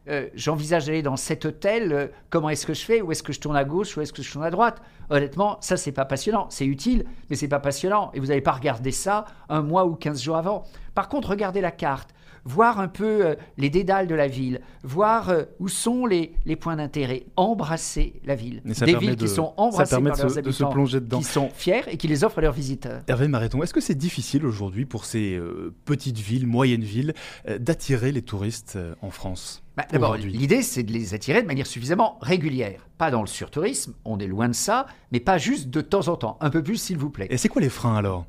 [0.09, 3.00] euh, j'envisage d'aller dans cet hôtel, euh, comment est-ce que je fais?
[3.00, 3.96] Où est-ce que je tourne à gauche?
[3.96, 4.82] Où est-ce que je tourne à droite?
[5.09, 6.46] Honnêtement, ça, c'est pas passionnant.
[6.50, 8.11] C'est utile, mais c'est pas passionnant.
[8.12, 10.64] Et vous n'allez pas regarder ça un mois ou 15 jours avant.
[10.94, 12.11] Par contre, regardez la carte
[12.45, 16.76] voir un peu euh, les dédales de la ville, voir où sont les, les points
[16.76, 18.62] d'intérêt, embrasser la ville.
[18.64, 20.84] Des villes qui sont embrassées par leurs habitants,
[21.18, 23.03] qui sont fiers et qui les offrent à leurs visiteurs.
[23.09, 25.40] Hervé Maréton, est-ce que c'est difficile aujourd'hui pour ces
[25.84, 27.14] petites villes, moyennes villes,
[27.59, 32.18] d'attirer les touristes en France bah, d'abord, l'idée, c'est de les attirer de manière suffisamment
[32.22, 32.86] régulière.
[32.97, 36.16] Pas dans le surtourisme, on est loin de ça, mais pas juste de temps en
[36.16, 36.38] temps.
[36.40, 37.26] Un peu plus, s'il vous plaît.
[37.30, 38.24] Et c'est quoi les freins alors?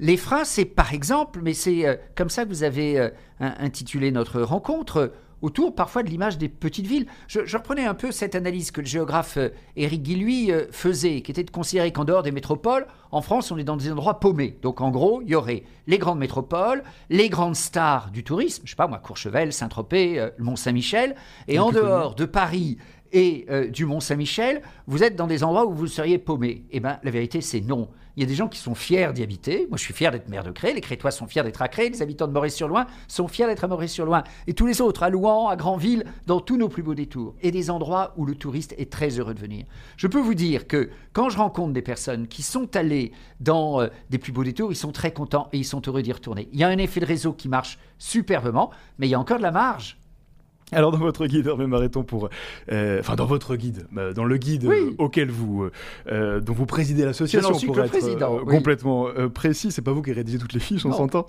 [0.00, 4.10] Les freins, c'est par exemple, mais c'est euh, comme ça que vous avez euh, intitulé
[4.10, 7.06] notre rencontre, autour parfois de l'image des petites villes.
[7.28, 11.30] Je, reprenais un peu cette analyse que le géographe euh, Éric Guilluy euh, faisait, qui
[11.30, 14.58] était de considérer qu'en dehors des métropoles, en France, on est dans des endroits paumés.
[14.62, 18.70] Donc en gros, il y aurait les grandes métropoles, les grandes stars du tourisme, je
[18.70, 21.14] sais pas moi, Courchevel, Saint-Tropez, euh, le Mont-Saint-Michel,
[21.48, 22.78] et en dehors de Paris
[23.12, 26.64] et du Mont-Saint-Michel, vous êtes dans des endroits où vous seriez paumé.
[26.70, 27.88] Eh bien, la vérité, c'est non.
[28.16, 29.66] Il y a des gens qui sont fiers d'y habiter.
[29.68, 30.72] Moi, je suis fier d'être maire de Cré.
[30.72, 31.88] Les Crétois sont fiers d'être à Cré.
[31.90, 34.24] Les habitants de Maurice-sur-Loing sont fiers d'être à Maurice-sur-Loing.
[34.46, 37.34] Et tous les autres, à Louan, à Granville, dans tous nos plus beaux détours.
[37.42, 39.64] Et des endroits où le touriste est très heureux de venir.
[39.96, 43.88] Je peux vous dire que quand je rencontre des personnes qui sont allées dans euh,
[44.10, 46.48] des plus beaux détours, ils sont très contents et ils sont heureux d'y retourner.
[46.52, 49.38] Il y a un effet de réseau qui marche superbement, mais il y a encore
[49.38, 49.99] de la marge.
[50.72, 52.28] Alors dans votre guide, Hervé Maréton, pour,
[52.70, 54.76] euh, enfin dans votre guide, bah, dans le guide Oui.
[54.76, 55.68] euh, auquel vous,
[56.08, 58.54] euh, dont vous présidez l'association, pour être euh, oui.
[58.54, 61.26] complètement précis, c'est pas vous qui rédigez toutes les fiches, on s'entend.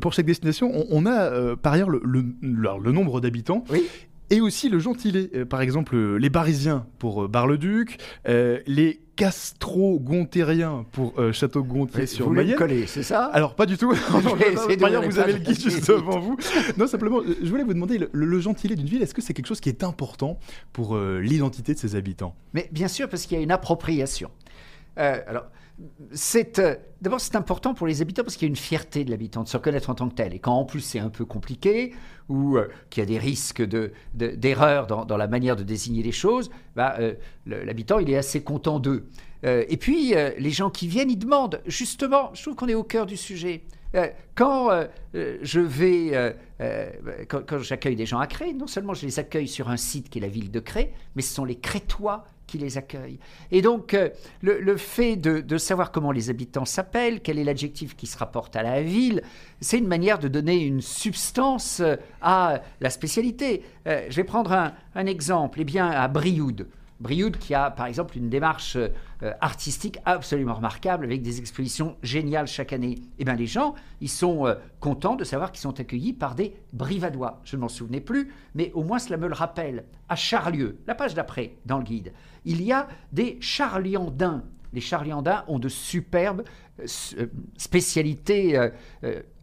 [0.00, 2.24] Pour chaque destination, on, on a par ailleurs le, le-
[2.60, 3.64] alors, le nombre d'habitants.
[3.70, 3.84] Oui.
[4.30, 10.86] Et aussi le gentilé, Euh, par exemple euh, les Barisiens pour euh, Bar-le-Duc, les Castro-Gontériens
[10.92, 12.56] pour Château-Gontier sur vous Mayenne.
[12.56, 13.26] coller, c'est ça?
[13.26, 13.92] Alors pas du tout.
[13.92, 14.06] essayer
[14.54, 16.36] Par d'ouvrir ailleurs, les vous avez le guide juste devant vous.
[16.76, 19.02] Non, simplement, je voulais vous demander le, le gentilé d'une ville.
[19.02, 20.38] Est-ce que c'est quelque chose qui est important
[20.72, 22.34] pour l'identité de ses habitants?
[22.54, 24.30] Mais bien sûr, parce qu'il y a une appropriation.
[24.96, 25.44] Alors,
[26.12, 29.10] c'est euh, d'abord c'est important pour les habitants parce qu'il y a une fierté de
[29.10, 30.32] l'habitant de se reconnaître en tant que tel.
[30.32, 31.92] Et quand en plus c'est un peu compliqué
[32.28, 35.64] ou euh, qu'il y a des risques de, de- d'erreur dans, dans la manière de
[35.64, 37.14] désigner les choses, bah, euh,
[37.46, 39.08] l'habitant il est assez content d'eux.
[39.42, 41.60] Et puis les gens qui viennent, ils demandent.
[41.66, 43.64] Justement, je trouve qu'on est au cœur du sujet.
[44.34, 44.70] Quand
[45.12, 46.34] je vais,
[47.28, 50.18] quand j'accueille des gens à Cré, non seulement je les accueille sur un site qui
[50.18, 53.18] est la ville de Cré, mais ce sont les Crétois qui les accueillent.
[53.50, 54.10] Et donc, euh,
[54.42, 58.56] le, fait de, de savoir comment les habitants s'appellent, quel est l'adjectif qui se rapporte
[58.56, 59.22] à la ville,
[59.60, 63.62] c'est une manière de donner une substance euh, à la spécialité.
[63.86, 65.60] Euh, je vais prendre un, un exemple.
[65.60, 66.66] Eh bien, à Brioude.
[67.00, 72.46] Brioude qui a par exemple une démarche euh, artistique absolument remarquable avec des expositions géniales
[72.46, 72.96] chaque année.
[73.18, 76.54] Eh bien les gens, ils sont euh, contents de savoir qu'ils sont accueillis par des
[76.72, 77.40] Brivadois.
[77.44, 79.84] Je ne m'en souvenais plus, mais au moins cela me le rappelle.
[80.08, 82.12] À Charlieu, la page d'après dans le guide,
[82.44, 84.44] il y a des Charliandins.
[84.74, 86.42] Les Charliandins ont de superbes
[86.80, 86.86] euh,
[87.18, 88.70] euh, spécialités euh,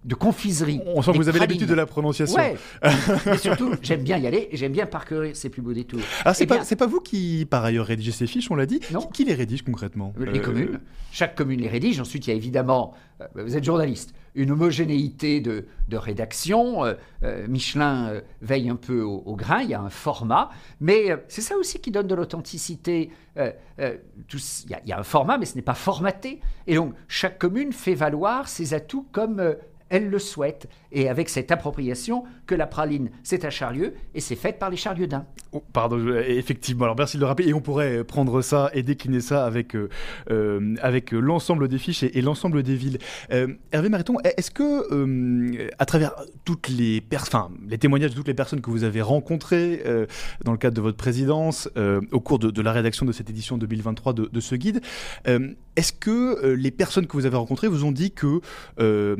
[0.04, 0.82] de confiserie.
[0.86, 2.36] On sent que vous avez l'habitude de la prononciation.
[2.38, 2.56] Ouais.
[3.34, 6.02] Et surtout, j'aime bien y aller et j'aime bien parcourir ces plus beaux détours.
[6.26, 8.66] Ah, c'est Eh pas, bien, pas vous qui, par ailleurs, rédigez ces fiches, on l'a
[8.66, 8.80] dit.
[8.92, 9.02] Non.
[9.02, 10.14] Qui, les rédige concrètement?
[10.20, 10.80] Les Euh, communes.
[11.12, 12.00] Chaque commune les rédige.
[12.00, 16.86] Ensuite, il y a évidemment, euh, vous êtes journaliste, une homogénéité de, rédaction.
[16.86, 20.50] Euh, euh, Michelin euh, veille un peu au, grain, il y a un format.
[20.80, 23.12] Mais c'est ça aussi qui donne de l'authenticité.
[23.38, 26.40] Il y, a- un format, mais ce n'est pas formaté.
[26.68, 29.56] Et donc, chaque commune fait valoir ses atouts comme
[29.92, 30.68] elle le souhaite.
[30.92, 34.78] Et avec cette appropriation que la praline, c'est à Charlieu et c'est faite par les
[34.78, 35.26] Charlieudins.
[35.52, 36.86] Oh, pardon, je- effectivement.
[36.86, 37.50] Alors merci de le rappeler.
[37.50, 39.89] Et on pourrait prendre ça et décliner ça avec, euh,
[40.32, 42.98] euh, avec l'ensemble des fiches et, l'ensemble des villes.
[43.32, 46.14] Euh, Hervé Mariton, est-ce que, euh, à travers
[46.46, 50.06] toutes les, enfin, les témoignages de toutes les personnes que vous avez rencontrées euh,
[50.46, 53.58] dans le cadre de votre présidence, euh, au cours de, la rédaction de cette édition
[53.58, 54.82] 2023 de, de ce guide,
[55.28, 58.42] euh, est-ce que euh, les personnes que vous avez rencontrées vous ont dit que
[58.80, 59.16] euh,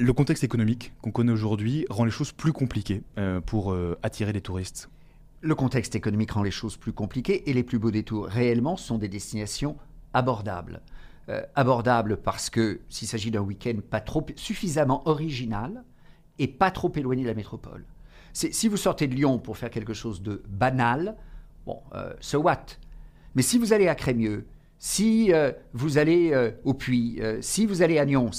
[0.00, 4.32] le contexte économique qu'on connaît aujourd'hui rend les choses plus compliquées euh, pour euh, attirer
[4.32, 4.88] les touristes
[5.42, 8.96] Le contexte économique rend les choses plus compliquées et les plus beaux détours réellement sont
[8.96, 9.76] des destinations
[10.14, 10.80] abordables.
[11.28, 15.84] Euh, abordables parce que s'il s'agit d'un week-end pas trop suffisamment original
[16.38, 17.84] et pas trop éloigné de la métropole.
[18.32, 21.16] Si vous sortez de Lyon pour faire quelque chose de banal,
[21.66, 21.80] bon,
[22.20, 22.64] so what?
[23.34, 24.46] Mais si vous allez à Crémieux,
[24.78, 25.32] si
[25.74, 28.30] vous allez au Puy, si vous allez à Nyons,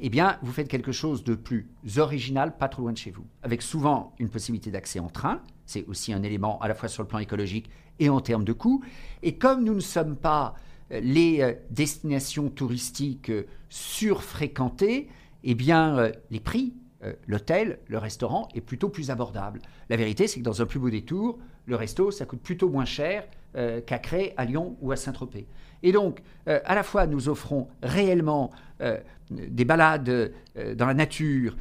[0.00, 3.26] eh bien, vous faites quelque chose de plus original, pas trop loin de chez vous,
[3.42, 5.42] avec souvent une possibilité d'accès en train.
[5.66, 7.68] C'est aussi un élément à la fois sur le plan écologique
[7.98, 8.84] et en termes de coût.
[9.22, 10.54] Et comme nous ne sommes pas
[10.92, 15.08] euh, les euh, destinations touristiques euh, surfréquentées,
[15.44, 16.74] eh bien, les prix,
[17.28, 19.60] l'hôtel, le restaurant est plutôt plus abordable.
[19.88, 22.84] La vérité, c'est que dans un plus beau détour, le resto, ça coûte plutôt moins
[22.84, 23.24] cher
[23.58, 24.00] euh, qu'à
[24.36, 25.46] à Lyon ou à Saint-Tropez.
[25.82, 28.50] Et donc, euh, à la fois, nous offrons réellement
[28.80, 28.98] euh,
[29.30, 31.56] des balades euh, dans la nature.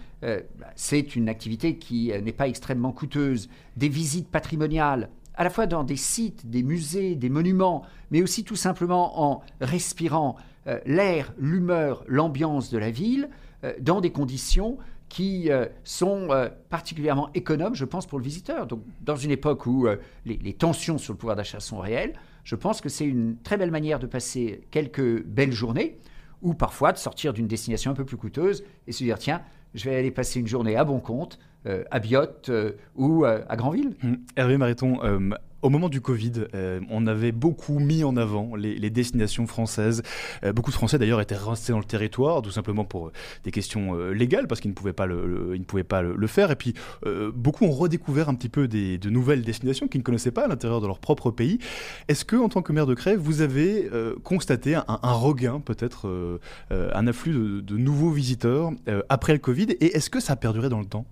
[0.75, 3.49] c'est une activité qui n'est pas extrêmement coûteuse.
[3.75, 8.43] Des visites patrimoniales, à la fois dans des sites, des musées, des monuments, mais aussi
[8.43, 10.35] tout simplement en respirant
[10.87, 13.29] l'air, l'humeur, l'ambiance de la ville
[13.79, 14.79] dans des conditions
[15.09, 18.67] qui euh, sont euh, particulièrement économes, je pense, pour le visiteur.
[18.67, 22.55] Donc, dans une époque où euh, les, tensions sur le pouvoir d'achat sont réelles, je
[22.55, 25.97] pense que c'est une très belle manière de passer quelques belles journées,
[26.41, 29.41] ou parfois de sortir d'une destination un peu plus coûteuse et se dire tiens,
[29.73, 31.39] je vais aller passer une journée à bon compte,
[31.91, 32.49] à Biot
[32.95, 33.97] ou à Granville.
[34.01, 34.99] Hum, Hervé Mariton,
[35.63, 40.03] Au moment du Covid, euh, on avait beaucoup mis en avant les, destinations françaises.
[40.43, 43.11] Euh, beaucoup de Français d'ailleurs étaient restés dans le territoire, tout simplement pour
[43.43, 46.51] des questions euh, légales, parce qu'ils ne pouvaient pas le, faire.
[46.51, 46.73] Et puis
[47.33, 50.81] beaucoup ont redécouvert un petit peu de nouvelles destinations qu'ils ne connaissaient pas à l'intérieur
[50.81, 51.57] de leur propre pays.
[52.07, 53.89] Est-ce que, en tant que maire de Crève, vous avez
[54.23, 56.39] constaté un, regain, peut-être
[56.71, 58.71] un afflux de, de nouveaux visiteurs
[59.09, 59.67] après le Covid?
[59.79, 61.05] Et est-ce que ça a perduré dans le temps?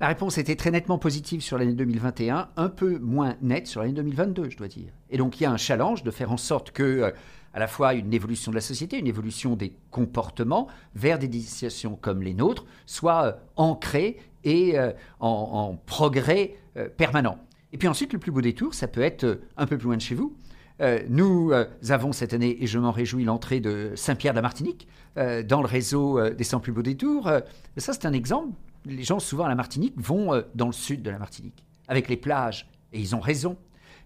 [0.00, 3.92] La réponse était très nettement positive sur l'année 2021, un peu moins nette sur l'année
[3.92, 4.92] 2022, je dois dire.
[5.10, 7.10] Et donc il y a un challenge de faire en sorte que, euh,
[7.52, 11.98] à la fois une évolution de la société, une évolution des comportements vers des destinations
[12.00, 16.54] comme les nôtres, soit euh, ancrée et euh, en, progrès
[16.96, 17.36] permanent.
[17.72, 20.00] Et puis ensuite, le plus beau détour, ça peut être un peu plus loin de
[20.00, 20.34] chez vous.
[21.08, 21.52] nous
[21.88, 24.86] avons cette année, et je m'en réjouis, l'entrée de Saint-Pierre de la Martinique
[25.16, 27.24] dans le réseau des 100 plus beaux détours.
[27.76, 28.54] ça, c'est un exemple
[28.84, 32.08] les gens, souvent à la Martinique, vont euh, dans le sud de la Martinique, avec
[32.08, 33.56] les plages, et ils ont raison.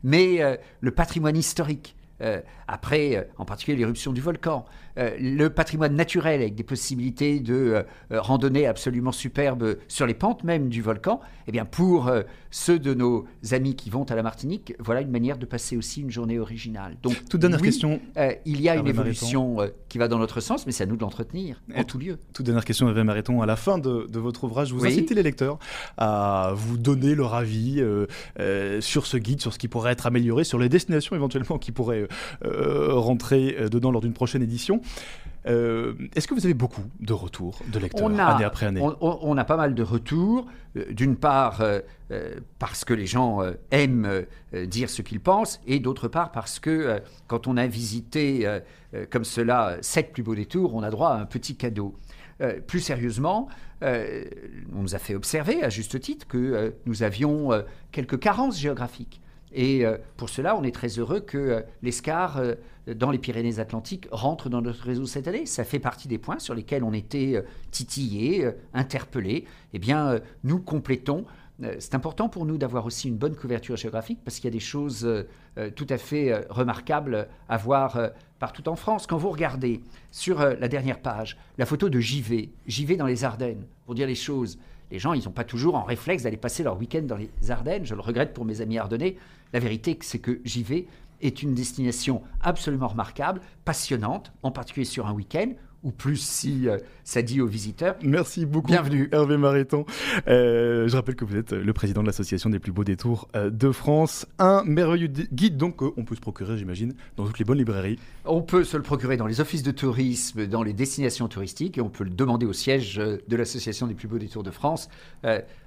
[0.03, 4.65] Mais euh, le patrimoine historique, euh, après, en particulier l'éruption du volcan,
[4.97, 10.83] le patrimoine naturel avec des possibilités de randonnée absolument superbes sur les pentes même du
[10.83, 12.11] volcan, eh bien pour
[12.53, 16.03] ceux de nos amis qui vont à la Martinique, voilà une manière de passer aussi
[16.03, 16.97] une journée originale.
[17.03, 18.01] Donc, toute dernière question.
[18.47, 19.57] il y a une évolution
[19.89, 22.19] qui va dans notre sens, mais c'est à nous de l'entretenir en tout lieu.
[22.33, 23.43] Toute dernière question, Hervé Mariton.
[23.43, 25.59] À la fin de, votre ouvrage, vous incitez les lecteurs
[25.99, 27.83] à vous donner leur avis
[28.81, 32.04] sur ce guide, sur ce qui pourrait être amélioré, sur les destinations éventuellement qui pourraient
[32.43, 34.81] rentrer dedans lors d'une prochaine édition.
[35.47, 38.81] Euh, est-ce que vous avez beaucoup de retours de lecteurs année après année?
[38.81, 40.47] on, a pas mal de retours.
[40.77, 41.81] Euh, d'une part, euh,
[42.59, 43.41] parce que les gens
[43.71, 48.61] aiment dire ce qu'ils pensent, et d'autre part, parce que quand on a visité
[49.11, 51.97] comme cela sept plus beaux détours, on a droit à un petit cadeau.
[52.67, 53.49] plus sérieusement,
[53.83, 57.51] on nous a fait observer, à juste titre, que nous avions
[57.91, 59.21] quelques carences géographiques.
[59.55, 62.55] Et euh, pour cela, on est très heureux que euh, l'ESCAR euh,
[62.93, 65.47] dans les Pyrénées-Atlantiques rentre dans notre réseau cette année.
[65.47, 69.47] Ça fait partie des points sur lesquels on était titillés, interpellés.
[69.73, 71.25] Eh bien, nous complétons.
[71.79, 74.61] C'est important pour nous d'avoir aussi une bonne couverture géographique parce qu'il y a des
[74.61, 75.09] choses
[75.77, 79.07] tout à fait remarquables à voir partout en France.
[79.07, 79.81] Quand vous regardez
[80.11, 84.15] sur la dernière page la photo de JV, JV dans les Ardennes, pour dire les
[84.15, 84.59] choses,
[84.91, 87.85] les gens, ils n'ont pas toujours en réflexe d'aller passer leur week-end dans les Ardennes.
[87.85, 89.17] Je le regrette pour mes amis ardennais.
[89.55, 90.89] La vérité, c'est que j'y vais
[91.21, 95.53] est une destination absolument remarquable, passionnante, en particulier sur un week-end
[95.85, 97.95] ou plus si euh, ça dit aux visiteurs.
[98.03, 98.69] Merci beaucoup.
[98.69, 99.09] Bienvenue.
[99.13, 99.85] Hervé Mariton.
[100.27, 103.49] Euh, je rappelle que vous êtes le président de l'association des plus beaux détours euh,
[103.49, 104.27] de France.
[104.41, 108.01] Un merveilleux guide donc on peut se procurer, j'imagine, dans toutes les bonnes librairies.
[108.25, 111.81] On peut se le procurer dans les offices de tourisme, dans les destinations touristiques et
[111.81, 114.89] on peut le demander au siège de l'association des plus beaux détours de France.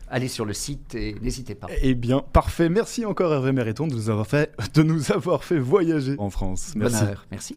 [0.10, 1.68] Allez sur le site et n'hésitez pas.
[1.82, 2.70] Eh bien, parfait.
[2.70, 6.74] Merci encore Hervé Mariton de nous avoir fait, de nous avoir fait voyager en France.
[6.76, 7.04] Merci.
[7.32, 7.46] Merci.